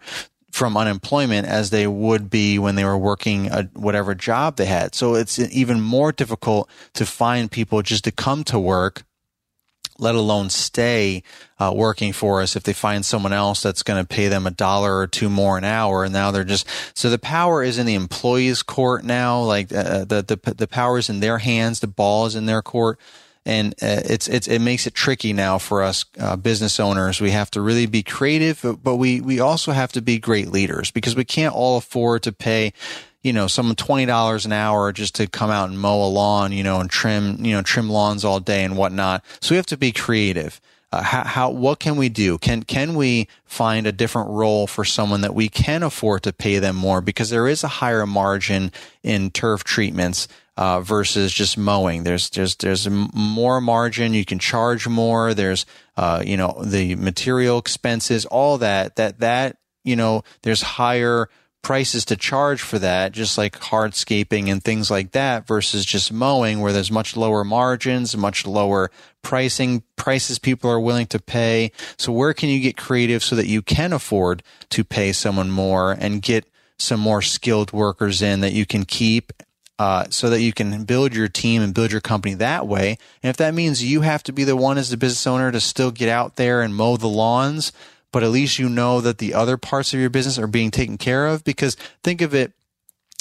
from 0.51 0.77
unemployment 0.77 1.47
as 1.47 1.69
they 1.69 1.85
would 1.85 2.29
be 2.29 2.57
when 2.57 2.75
they 2.75 2.85
were 2.85 2.97
working 2.97 3.47
a, 3.51 3.63
whatever 3.73 4.15
job 4.15 4.55
they 4.55 4.65
had. 4.65 4.95
So 4.95 5.15
it's 5.15 5.37
even 5.37 5.81
more 5.81 6.13
difficult 6.13 6.69
to 6.93 7.05
find 7.05 7.51
people 7.51 7.81
just 7.81 8.05
to 8.05 8.11
come 8.11 8.45
to 8.45 8.57
work 8.57 9.03
let 9.99 10.15
alone 10.15 10.49
stay 10.49 11.23
uh, 11.59 11.73
working 11.75 12.13
for 12.13 12.41
us 12.41 12.55
if 12.55 12.63
they 12.63 12.73
find 12.73 13.05
someone 13.05 13.33
else 13.33 13.61
that's 13.61 13.83
going 13.83 14.01
to 14.01 14.07
pay 14.07 14.27
them 14.27 14.47
a 14.47 14.51
dollar 14.51 14.97
or 14.97 15.07
two 15.07 15.29
more 15.29 15.57
an 15.57 15.63
hour. 15.63 16.03
And 16.03 16.13
now 16.13 16.31
they're 16.31 16.43
just 16.43 16.67
so 16.93 17.09
the 17.09 17.19
power 17.19 17.63
is 17.63 17.77
in 17.77 17.85
the 17.85 17.95
employees' 17.95 18.63
court 18.63 19.03
now. 19.03 19.41
Like 19.41 19.71
uh, 19.71 20.05
the 20.05 20.21
the 20.21 20.53
the 20.53 20.67
power 20.67 20.97
is 20.97 21.09
in 21.09 21.19
their 21.19 21.37
hands. 21.37 21.79
The 21.79 21.87
ball 21.87 22.25
is 22.25 22.35
in 22.35 22.45
their 22.45 22.61
court. 22.61 22.99
And 23.45 23.73
uh, 23.81 24.03
it's 24.05 24.27
it's 24.27 24.47
it 24.47 24.59
makes 24.59 24.85
it 24.85 24.93
tricky 24.93 25.33
now 25.33 25.57
for 25.57 25.81
us 25.81 26.05
uh, 26.19 26.35
business 26.35 26.79
owners. 26.79 27.21
We 27.21 27.31
have 27.31 27.49
to 27.51 27.61
really 27.61 27.85
be 27.85 28.03
creative, 28.03 28.63
but 28.83 28.97
we 28.97 29.21
we 29.21 29.39
also 29.39 29.71
have 29.71 29.91
to 29.93 30.01
be 30.01 30.19
great 30.19 30.49
leaders 30.49 30.91
because 30.91 31.15
we 31.15 31.25
can't 31.25 31.55
all 31.55 31.77
afford 31.77 32.23
to 32.23 32.31
pay 32.31 32.73
you 33.21 33.33
know, 33.33 33.47
someone 33.47 33.75
twenty 33.75 34.05
dollars 34.05 34.45
an 34.45 34.53
hour 34.53 34.91
just 34.91 35.15
to 35.15 35.27
come 35.27 35.49
out 35.49 35.69
and 35.69 35.79
mow 35.79 36.03
a 36.03 36.07
lawn, 36.07 36.51
you 36.51 36.63
know, 36.63 36.79
and 36.79 36.89
trim, 36.89 37.43
you 37.43 37.53
know, 37.53 37.61
trim 37.61 37.89
lawns 37.89 38.23
all 38.23 38.39
day 38.39 38.63
and 38.63 38.77
whatnot. 38.77 39.23
So 39.41 39.53
we 39.53 39.57
have 39.57 39.65
to 39.67 39.77
be 39.77 39.91
creative. 39.91 40.61
Uh, 40.91 41.03
how, 41.03 41.23
how, 41.23 41.49
what 41.51 41.77
can 41.77 41.97
we 41.97 42.09
do? 42.09 42.39
Can, 42.39 42.63
can 42.63 42.95
we 42.95 43.27
find 43.45 43.85
a 43.85 43.91
different 43.91 44.31
role 44.31 44.65
for 44.65 44.83
someone 44.83 45.21
that 45.21 45.35
we 45.35 45.47
can 45.47 45.83
afford 45.83 46.23
to 46.23 46.33
pay 46.33 46.57
them 46.57 46.75
more? 46.75 46.99
Because 46.99 47.29
there 47.29 47.47
is 47.47 47.63
a 47.63 47.67
higher 47.67 48.07
margin 48.07 48.71
in 49.03 49.29
turf 49.29 49.63
treatments, 49.63 50.27
uh, 50.57 50.81
versus 50.81 51.31
just 51.31 51.59
mowing. 51.59 52.05
There's, 52.05 52.31
there's, 52.31 52.55
there's 52.55 52.89
more 52.89 53.61
margin. 53.61 54.15
You 54.15 54.25
can 54.25 54.39
charge 54.39 54.87
more. 54.87 55.35
There's, 55.35 55.67
uh, 55.95 56.23
you 56.25 56.37
know, 56.37 56.59
the 56.65 56.95
material 56.95 57.59
expenses, 57.59 58.25
all 58.25 58.57
that, 58.57 58.95
that, 58.95 59.19
that, 59.19 59.57
you 59.83 59.95
know, 59.95 60.23
there's 60.41 60.63
higher 60.63 61.29
prices 61.61 62.05
to 62.05 62.15
charge 62.15 62.61
for 62.61 62.79
that, 62.79 63.11
just 63.11 63.37
like 63.37 63.59
hardscaping 63.59 64.49
and 64.49 64.63
things 64.63 64.89
like 64.89 65.11
that 65.11 65.45
versus 65.45 65.85
just 65.85 66.11
mowing 66.11 66.61
where 66.61 66.73
there's 66.73 66.91
much 66.91 67.17
lower 67.17 67.43
margins, 67.43 68.15
much 68.15 68.47
lower 68.47 68.89
pricing, 69.21 69.83
prices 69.95 70.39
people 70.39 70.69
are 70.69 70.79
willing 70.79 71.07
to 71.07 71.19
pay. 71.19 71.71
So 71.97 72.11
where 72.11 72.33
can 72.33 72.49
you 72.49 72.59
get 72.59 72.77
creative 72.77 73.23
so 73.23 73.35
that 73.35 73.47
you 73.47 73.61
can 73.61 73.93
afford 73.93 74.41
to 74.69 74.83
pay 74.83 75.11
someone 75.11 75.51
more 75.51 75.91
and 75.91 76.21
get 76.21 76.47
some 76.77 76.99
more 76.99 77.21
skilled 77.21 77.73
workers 77.73 78.21
in 78.21 78.39
that 78.39 78.53
you 78.53 78.65
can 78.65 78.85
keep 78.85 79.33
uh, 79.77 80.05
so 80.09 80.29
that 80.29 80.41
you 80.41 80.51
can 80.51 80.83
build 80.83 81.13
your 81.13 81.29
team 81.29 81.61
and 81.61 81.73
build 81.73 81.91
your 81.91 82.01
company 82.01 82.33
that 82.35 82.67
way. 82.67 82.97
And 83.23 83.29
if 83.29 83.37
that 83.37 83.53
means 83.53 83.83
you 83.83 84.01
have 84.01 84.23
to 84.23 84.33
be 84.33 84.43
the 84.43 84.57
one 84.57 84.77
as 84.77 84.89
the 84.89 84.97
business 84.97 85.25
owner 85.25 85.51
to 85.51 85.61
still 85.61 85.91
get 85.91 86.09
out 86.09 86.35
there 86.35 86.61
and 86.61 86.75
mow 86.75 86.97
the 86.97 87.07
lawns, 87.07 87.71
but 88.11 88.23
at 88.23 88.29
least 88.29 88.59
you 88.59 88.69
know 88.69 89.01
that 89.01 89.17
the 89.17 89.33
other 89.33 89.57
parts 89.57 89.93
of 89.93 89.99
your 89.99 90.09
business 90.09 90.39
are 90.39 90.47
being 90.47 90.71
taken 90.71 90.97
care 90.97 91.27
of 91.27 91.43
because 91.43 91.75
think 92.03 92.21
of 92.21 92.33
it 92.33 92.53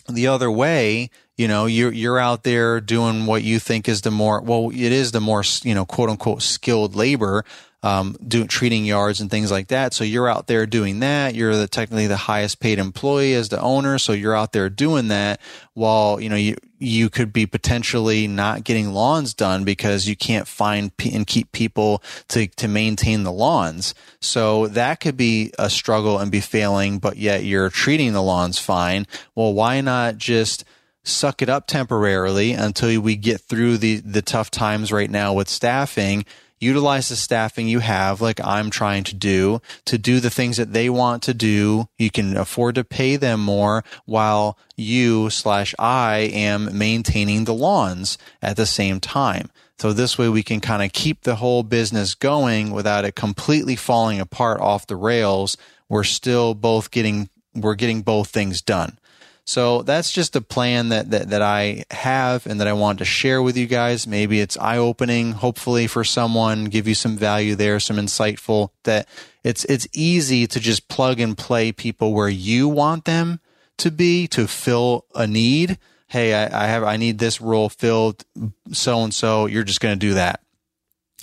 the 0.09 0.27
other 0.27 0.51
way 0.51 1.11
you 1.37 1.47
know 1.47 1.67
you're 1.67 1.93
you're 1.93 2.19
out 2.19 2.43
there 2.43 2.81
doing 2.81 3.27
what 3.27 3.43
you 3.43 3.59
think 3.59 3.89
is 3.89 4.01
the 4.01 4.11
more 4.11 4.41
well 4.41 4.71
it 4.71 4.93
is 4.93 5.13
the 5.13 5.21
more 5.21 5.43
you 5.63 5.75
know 5.75 5.85
quote 5.85 6.09
unquote 6.09 6.43
skilled 6.43 6.97
labor 6.97 7.45
um, 7.83 8.17
doing 8.27 8.49
treating 8.49 8.85
yards 8.85 9.21
and 9.21 9.31
things 9.31 9.51
like 9.51 9.69
that. 9.69 9.95
So 9.95 10.05
you're 10.05 10.29
out 10.29 10.47
there 10.47 10.67
doing 10.67 11.01
that. 11.01 11.35
You're 11.35 11.55
the 11.55 11.69
technically 11.69 12.07
the 12.07 12.17
highest 12.17 12.61
paid 12.61 12.79
employee 12.79 13.35
as 13.35 13.51
the 13.51 13.61
owner. 13.61 13.99
So 13.99 14.13
you're 14.13 14.35
out 14.35 14.53
there 14.53 14.69
doing 14.69 15.09
that 15.09 15.41
while, 15.75 16.21
you 16.21 16.29
know, 16.29 16.37
you, 16.37 16.57
you 16.79 17.11
could 17.11 17.33
be 17.33 17.47
potentially 17.47 18.27
not 18.27 18.65
getting 18.65 18.93
lawns 18.93 19.35
done 19.35 19.65
because 19.65 20.09
you 20.09 20.17
can't 20.17 20.47
find 20.47 20.93
and 21.13 21.27
keep 21.27 21.53
people 21.53 22.03
to, 22.29 22.47
to 22.47 22.69
maintain 22.69 23.25
the 23.25 23.33
lawns. 23.33 23.95
So 24.21 24.69
that 24.69 25.01
could 25.01 25.17
be 25.17 25.53
a 25.59 25.69
struggle 25.69 26.19
and 26.19 26.31
be 26.31 26.41
failing, 26.41 26.99
but 26.99 27.17
yet 27.17 27.45
you're 27.45 27.71
treating 27.71 28.13
the 28.13 28.23
lawns 28.23 28.59
fine. 28.59 29.07
Well, 29.35 29.53
why 29.55 29.81
not 29.81 30.19
just 30.19 30.65
suck 31.05 31.43
it 31.43 31.49
up 31.49 31.67
temporarily 31.67 32.53
until 32.53 33.01
we 33.01 33.17
get 33.17 33.41
through 33.41 33.79
the, 33.79 33.97
the 34.01 34.23
tough 34.23 34.51
times 34.51 34.93
right 34.93 35.11
now 35.11 35.33
with 35.33 35.49
staffing 35.49 36.25
utilize 36.61 37.09
the 37.09 37.17
staffing 37.17 37.69
you 37.69 37.79
have, 37.81 38.21
like 38.21 38.41
I'm 38.45 38.71
trying 38.71 39.05
to 39.05 39.15
do, 39.15 39.61
to 39.85 39.99
do 39.99 40.21
the 40.21 40.31
things 40.31 40.57
that 40.57 40.73
they 40.73 40.91
want 40.91 41.23
to 41.25 41.35
do. 41.35 41.89
You 41.99 42.11
can 42.11 42.37
afford 42.37 42.75
to 42.77 42.85
pay 42.85 43.17
them 43.17 43.41
more 43.41 43.85
while 44.05 44.59
you 44.77 45.31
slash 45.31 45.75
I 45.79 46.31
am 46.33 46.77
maintaining 46.77 47.45
the 47.45 47.55
lawns 47.55 48.19
at 48.43 48.57
the 48.57 48.67
same 48.67 49.01
time. 49.01 49.51
So 49.79 49.93
this 49.93 50.19
way 50.19 50.29
we 50.29 50.43
can 50.43 50.61
kind 50.61 50.83
of 50.83 50.93
keep 50.93 51.23
the 51.23 51.37
whole 51.37 51.63
business 51.63 52.15
going 52.15 52.71
without 52.71 53.05
it 53.05 53.15
completely 53.15 53.77
falling 53.77 54.19
apart 54.19 54.61
off 54.61 54.87
the 54.87 54.97
rails. 54.97 55.57
We're 55.89 56.05
still 56.05 56.55
both 56.55 56.91
getting, 56.91 57.29
we're 57.55 57.77
getting 57.77 58.03
both 58.03 58.29
things 58.29 58.61
done. 58.61 58.99
So 59.49 59.81
that's 59.81 60.13
just 60.13 60.37
a 60.37 60.43
plan 60.43 60.91
that, 60.91 61.11
that, 61.11 61.31
that 61.31 61.41
I 61.41 61.87
have 61.91 62.47
and 62.47 62.61
that 62.61 62.69
I 62.69 62.75
want 62.75 62.99
to 62.99 63.07
share 63.07 63.43
with 63.43 63.57
you 63.57 63.67
guys. 63.67 64.07
Maybe 64.07 64.41
it's 64.41 64.59
eye 64.59 64.77
opening, 64.77 65.33
hopefully 65.33 65.87
for 65.87 66.05
someone, 66.05 66.67
give 66.67 66.87
you 66.87 66.95
some 66.95 67.17
value 67.17 67.55
there, 67.55 67.81
some 67.81 67.97
insightful 67.97 68.73
that 68.85 69.09
it's, 69.43 69.65
it's 69.65 69.89
easy 69.95 70.47
to 70.47 70.61
just 70.61 70.89
plug 70.89 71.19
and 71.19 71.37
play 71.37 71.73
people 71.73 72.13
where 72.13 72.29
you 72.29 72.69
want 72.69 73.07
them 73.07 73.41
to 73.79 73.91
be 73.91 74.27
to 74.29 74.47
fill 74.47 75.07
a 75.15 75.27
need. 75.27 75.79
Hey, 76.09 76.35
I, 76.35 76.65
I 76.65 76.67
have, 76.67 76.83
I 76.83 76.99
need 76.99 77.17
this 77.17 77.41
role 77.41 77.71
filled 77.71 78.27
so 78.73 79.03
and 79.03 79.15
so. 79.15 79.47
You're 79.47 79.65
just 79.65 79.81
going 79.81 79.99
to 79.99 80.07
do 80.09 80.13
that 80.13 80.43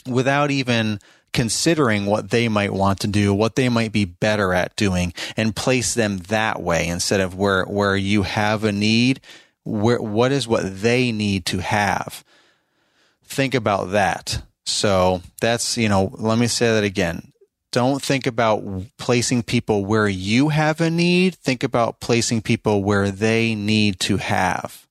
without 0.07 0.49
even 0.49 0.99
considering 1.35 2.05
what 2.05 2.29
they 2.29 2.47
might 2.47 2.71
want 2.71 3.01
to 3.01 3.07
do, 3.07 3.33
what 3.33 3.57
they 3.57 3.67
might 3.67 3.91
be 3.91 4.05
better 4.05 4.53
at 4.53 4.73
doing 4.77 5.13
and 5.35 5.53
place 5.53 5.93
them 5.93 6.19
that 6.29 6.63
way 6.63 6.87
instead 6.87 7.19
of 7.19 7.35
where, 7.35 7.65
where 7.65 7.97
you 7.97 8.23
have 8.23 8.63
a 8.63 8.71
need, 8.71 9.19
where, 9.65 10.01
what 10.01 10.31
is 10.31 10.47
what 10.47 10.81
they 10.81 11.11
need 11.11 11.45
to 11.45 11.59
have. 11.59 12.23
Think 13.25 13.53
about 13.53 13.91
that. 13.91 14.41
So 14.65 15.21
that's, 15.41 15.77
you 15.77 15.89
know, 15.89 16.09
let 16.13 16.39
me 16.39 16.47
say 16.47 16.67
that 16.67 16.85
again. 16.85 17.33
Don't 17.73 18.01
think 18.01 18.25
about 18.25 18.63
placing 18.97 19.43
people 19.43 19.83
where 19.83 20.07
you 20.07 20.49
have 20.49 20.79
a 20.79 20.89
need. 20.89 21.35
Think 21.35 21.63
about 21.63 21.99
placing 21.99 22.43
people 22.43 22.81
where 22.81 23.11
they 23.11 23.55
need 23.55 23.99
to 24.01 24.15
have. 24.17 24.87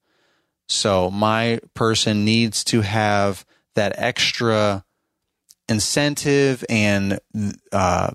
So 0.68 1.11
my 1.11 1.61
person 1.72 2.26
needs 2.26 2.62
to 2.64 2.83
have 2.83 3.46
that 3.74 3.94
extra 3.96 4.85
incentive 5.68 6.64
and 6.68 7.18
uh, 7.72 8.11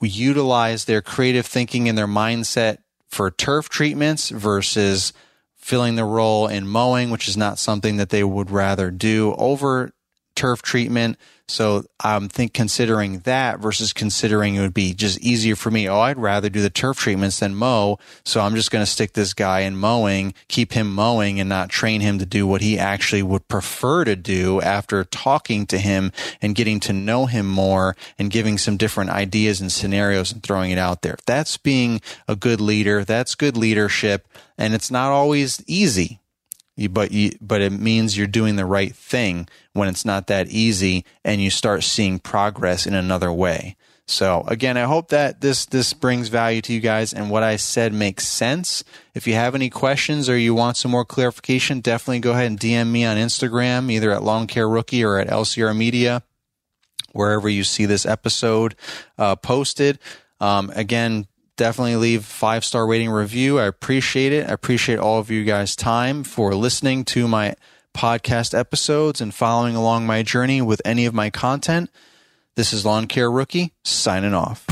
we 0.00 0.08
utilize 0.08 0.84
their 0.84 1.02
creative 1.02 1.46
thinking 1.46 1.88
and 1.88 1.96
their 1.96 2.06
mindset 2.06 2.78
for 3.08 3.30
turf 3.30 3.68
treatments 3.68 4.30
versus 4.30 5.12
filling 5.56 5.94
the 5.94 6.04
role 6.04 6.48
in 6.48 6.66
mowing, 6.66 7.10
which 7.10 7.28
is 7.28 7.36
not 7.36 7.58
something 7.58 7.96
that 7.98 8.08
they 8.08 8.24
would 8.24 8.50
rather 8.50 8.90
do 8.90 9.34
over 9.34 9.92
turf 10.34 10.62
treatment. 10.62 11.16
So 11.52 11.84
I'm 12.00 12.30
think 12.30 12.54
considering 12.54 13.18
that 13.20 13.60
versus 13.60 13.92
considering 13.92 14.54
it 14.54 14.62
would 14.62 14.72
be 14.72 14.94
just 14.94 15.20
easier 15.20 15.54
for 15.54 15.70
me. 15.70 15.86
Oh, 15.86 16.00
I'd 16.00 16.16
rather 16.16 16.48
do 16.48 16.62
the 16.62 16.70
turf 16.70 16.96
treatments 16.96 17.40
than 17.40 17.54
mow. 17.54 17.98
So 18.24 18.40
I'm 18.40 18.54
just 18.54 18.70
going 18.70 18.82
to 18.82 18.90
stick 18.90 19.12
this 19.12 19.34
guy 19.34 19.60
in 19.60 19.76
mowing, 19.76 20.32
keep 20.48 20.72
him 20.72 20.90
mowing 20.90 21.38
and 21.40 21.50
not 21.50 21.68
train 21.68 22.00
him 22.00 22.18
to 22.20 22.24
do 22.24 22.46
what 22.46 22.62
he 22.62 22.78
actually 22.78 23.22
would 23.22 23.48
prefer 23.48 24.02
to 24.04 24.16
do 24.16 24.62
after 24.62 25.04
talking 25.04 25.66
to 25.66 25.78
him 25.78 26.10
and 26.40 26.54
getting 26.54 26.80
to 26.80 26.94
know 26.94 27.26
him 27.26 27.50
more 27.50 27.98
and 28.18 28.30
giving 28.30 28.56
some 28.56 28.78
different 28.78 29.10
ideas 29.10 29.60
and 29.60 29.70
scenarios 29.70 30.32
and 30.32 30.42
throwing 30.42 30.70
it 30.70 30.78
out 30.78 31.02
there. 31.02 31.18
That's 31.26 31.58
being 31.58 32.00
a 32.26 32.34
good 32.34 32.62
leader. 32.62 33.04
That's 33.04 33.34
good 33.34 33.58
leadership. 33.58 34.26
And 34.56 34.72
it's 34.72 34.90
not 34.90 35.10
always 35.10 35.62
easy 35.66 36.21
but 36.90 37.12
you, 37.12 37.32
but 37.40 37.60
it 37.60 37.72
means 37.72 38.16
you're 38.16 38.26
doing 38.26 38.56
the 38.56 38.66
right 38.66 38.94
thing 38.94 39.48
when 39.72 39.88
it's 39.88 40.04
not 40.04 40.26
that 40.26 40.48
easy 40.48 41.04
and 41.24 41.40
you 41.40 41.50
start 41.50 41.82
seeing 41.82 42.18
progress 42.18 42.86
in 42.86 42.94
another 42.94 43.32
way. 43.32 43.76
So 44.06 44.44
again, 44.48 44.76
I 44.76 44.82
hope 44.82 45.08
that 45.08 45.40
this, 45.40 45.64
this 45.64 45.92
brings 45.92 46.28
value 46.28 46.60
to 46.62 46.72
you 46.72 46.80
guys 46.80 47.12
and 47.12 47.30
what 47.30 47.42
I 47.42 47.56
said 47.56 47.92
makes 47.92 48.26
sense. 48.26 48.84
If 49.14 49.26
you 49.26 49.34
have 49.34 49.54
any 49.54 49.70
questions 49.70 50.28
or 50.28 50.36
you 50.36 50.54
want 50.54 50.76
some 50.76 50.90
more 50.90 51.04
clarification, 51.04 51.80
definitely 51.80 52.20
go 52.20 52.32
ahead 52.32 52.46
and 52.46 52.58
DM 52.58 52.90
me 52.90 53.04
on 53.04 53.16
Instagram, 53.16 53.90
either 53.90 54.10
at 54.10 54.22
Lawn 54.22 54.46
Care 54.46 54.68
Rookie 54.68 55.04
or 55.04 55.18
at 55.18 55.28
LCR 55.28 55.76
Media, 55.76 56.22
wherever 57.12 57.48
you 57.48 57.64
see 57.64 57.86
this 57.86 58.04
episode 58.04 58.74
uh, 59.18 59.36
posted. 59.36 59.98
Um, 60.40 60.72
again, 60.74 61.26
definitely 61.56 61.96
leave 61.96 62.24
five 62.24 62.64
star 62.64 62.86
rating 62.86 63.10
review. 63.10 63.58
I 63.58 63.66
appreciate 63.66 64.32
it. 64.32 64.48
I 64.48 64.52
appreciate 64.52 64.98
all 64.98 65.18
of 65.18 65.30
you 65.30 65.44
guys' 65.44 65.76
time 65.76 66.24
for 66.24 66.54
listening 66.54 67.04
to 67.06 67.28
my 67.28 67.54
podcast 67.94 68.58
episodes 68.58 69.20
and 69.20 69.34
following 69.34 69.76
along 69.76 70.06
my 70.06 70.22
journey 70.22 70.62
with 70.62 70.80
any 70.84 71.06
of 71.06 71.14
my 71.14 71.30
content. 71.30 71.90
This 72.56 72.72
is 72.72 72.84
Lawn 72.84 73.06
Care 73.06 73.30
Rookie 73.30 73.72
signing 73.84 74.34
off. 74.34 74.66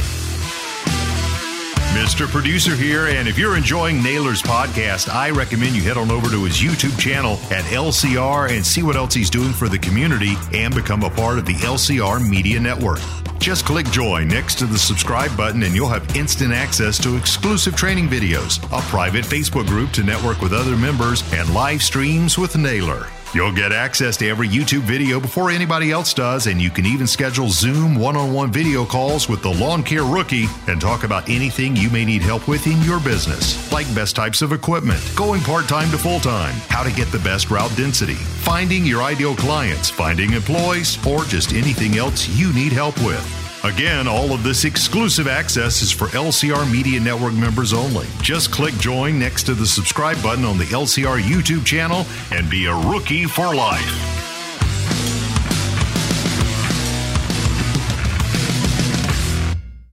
Mr. 1.94 2.28
Producer 2.28 2.76
here, 2.76 3.08
and 3.08 3.26
if 3.26 3.36
you're 3.36 3.56
enjoying 3.56 4.02
Naylor's 4.02 4.42
podcast, 4.42 5.12
I 5.12 5.30
recommend 5.30 5.74
you 5.74 5.82
head 5.82 5.96
on 5.96 6.10
over 6.10 6.30
to 6.30 6.44
his 6.44 6.60
YouTube 6.60 6.98
channel 6.98 7.32
at 7.50 7.64
LCR 7.64 8.50
and 8.50 8.64
see 8.64 8.82
what 8.82 8.96
else 8.96 9.12
he's 9.12 9.28
doing 9.28 9.52
for 9.52 9.68
the 9.68 9.78
community 9.78 10.34
and 10.54 10.74
become 10.74 11.02
a 11.02 11.10
part 11.10 11.38
of 11.38 11.46
the 11.46 11.54
LCR 11.54 12.26
Media 12.26 12.60
Network. 12.60 13.00
Just 13.40 13.64
click 13.64 13.90
join 13.90 14.28
next 14.28 14.58
to 14.58 14.66
the 14.66 14.78
subscribe 14.78 15.34
button 15.34 15.62
and 15.62 15.74
you'll 15.74 15.88
have 15.88 16.14
instant 16.14 16.52
access 16.52 17.02
to 17.02 17.16
exclusive 17.16 17.74
training 17.74 18.06
videos, 18.06 18.62
a 18.66 18.82
private 18.82 19.24
Facebook 19.24 19.66
group 19.66 19.92
to 19.92 20.02
network 20.02 20.42
with 20.42 20.52
other 20.52 20.76
members, 20.76 21.24
and 21.32 21.52
live 21.54 21.82
streams 21.82 22.36
with 22.36 22.54
Naylor. 22.58 23.06
You'll 23.32 23.52
get 23.52 23.70
access 23.70 24.16
to 24.16 24.28
every 24.28 24.48
YouTube 24.48 24.80
video 24.80 25.20
before 25.20 25.50
anybody 25.50 25.92
else 25.92 26.12
does, 26.12 26.48
and 26.48 26.60
you 26.60 26.68
can 26.68 26.84
even 26.84 27.06
schedule 27.06 27.48
Zoom 27.48 27.94
one 27.94 28.16
on 28.16 28.32
one 28.32 28.50
video 28.50 28.84
calls 28.84 29.28
with 29.28 29.40
the 29.40 29.50
lawn 29.50 29.84
care 29.84 30.02
rookie 30.02 30.46
and 30.66 30.80
talk 30.80 31.04
about 31.04 31.28
anything 31.28 31.76
you 31.76 31.90
may 31.90 32.04
need 32.04 32.22
help 32.22 32.48
with 32.48 32.66
in 32.66 32.82
your 32.82 32.98
business, 32.98 33.70
like 33.72 33.86
best 33.94 34.16
types 34.16 34.42
of 34.42 34.52
equipment, 34.52 35.00
going 35.14 35.42
part 35.42 35.68
time 35.68 35.92
to 35.92 35.98
full 35.98 36.18
time, 36.18 36.54
how 36.70 36.82
to 36.82 36.90
get 36.90 37.06
the 37.12 37.20
best 37.20 37.52
route 37.52 37.74
density, 37.76 38.14
finding 38.14 38.84
your 38.84 39.02
ideal 39.02 39.36
clients, 39.36 39.88
finding 39.90 40.32
employees, 40.32 40.98
or 41.06 41.22
just 41.22 41.52
anything 41.52 41.98
else 41.98 42.28
you 42.30 42.52
need 42.52 42.72
help 42.72 42.96
with. 43.04 43.39
Again, 43.62 44.08
all 44.08 44.32
of 44.32 44.42
this 44.42 44.64
exclusive 44.64 45.28
access 45.28 45.82
is 45.82 45.92
for 45.92 46.06
LCR 46.08 46.70
Media 46.72 46.98
Network 46.98 47.34
members 47.34 47.74
only. 47.74 48.06
Just 48.22 48.50
click 48.50 48.72
join 48.76 49.18
next 49.18 49.42
to 49.44 49.54
the 49.54 49.66
subscribe 49.66 50.22
button 50.22 50.46
on 50.46 50.56
the 50.56 50.64
LCR 50.64 51.20
YouTube 51.20 51.66
channel 51.66 52.06
and 52.32 52.48
be 52.48 52.64
a 52.64 52.74
rookie 52.74 53.26
for 53.26 53.54
life. 53.54 54.06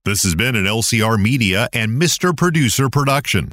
This 0.06 0.24
has 0.24 0.36
been 0.36 0.56
an 0.56 0.64
LCR 0.64 1.22
Media 1.22 1.68
and 1.74 2.02
Mr. 2.02 2.36
Producer 2.36 2.90
production. 2.90 3.52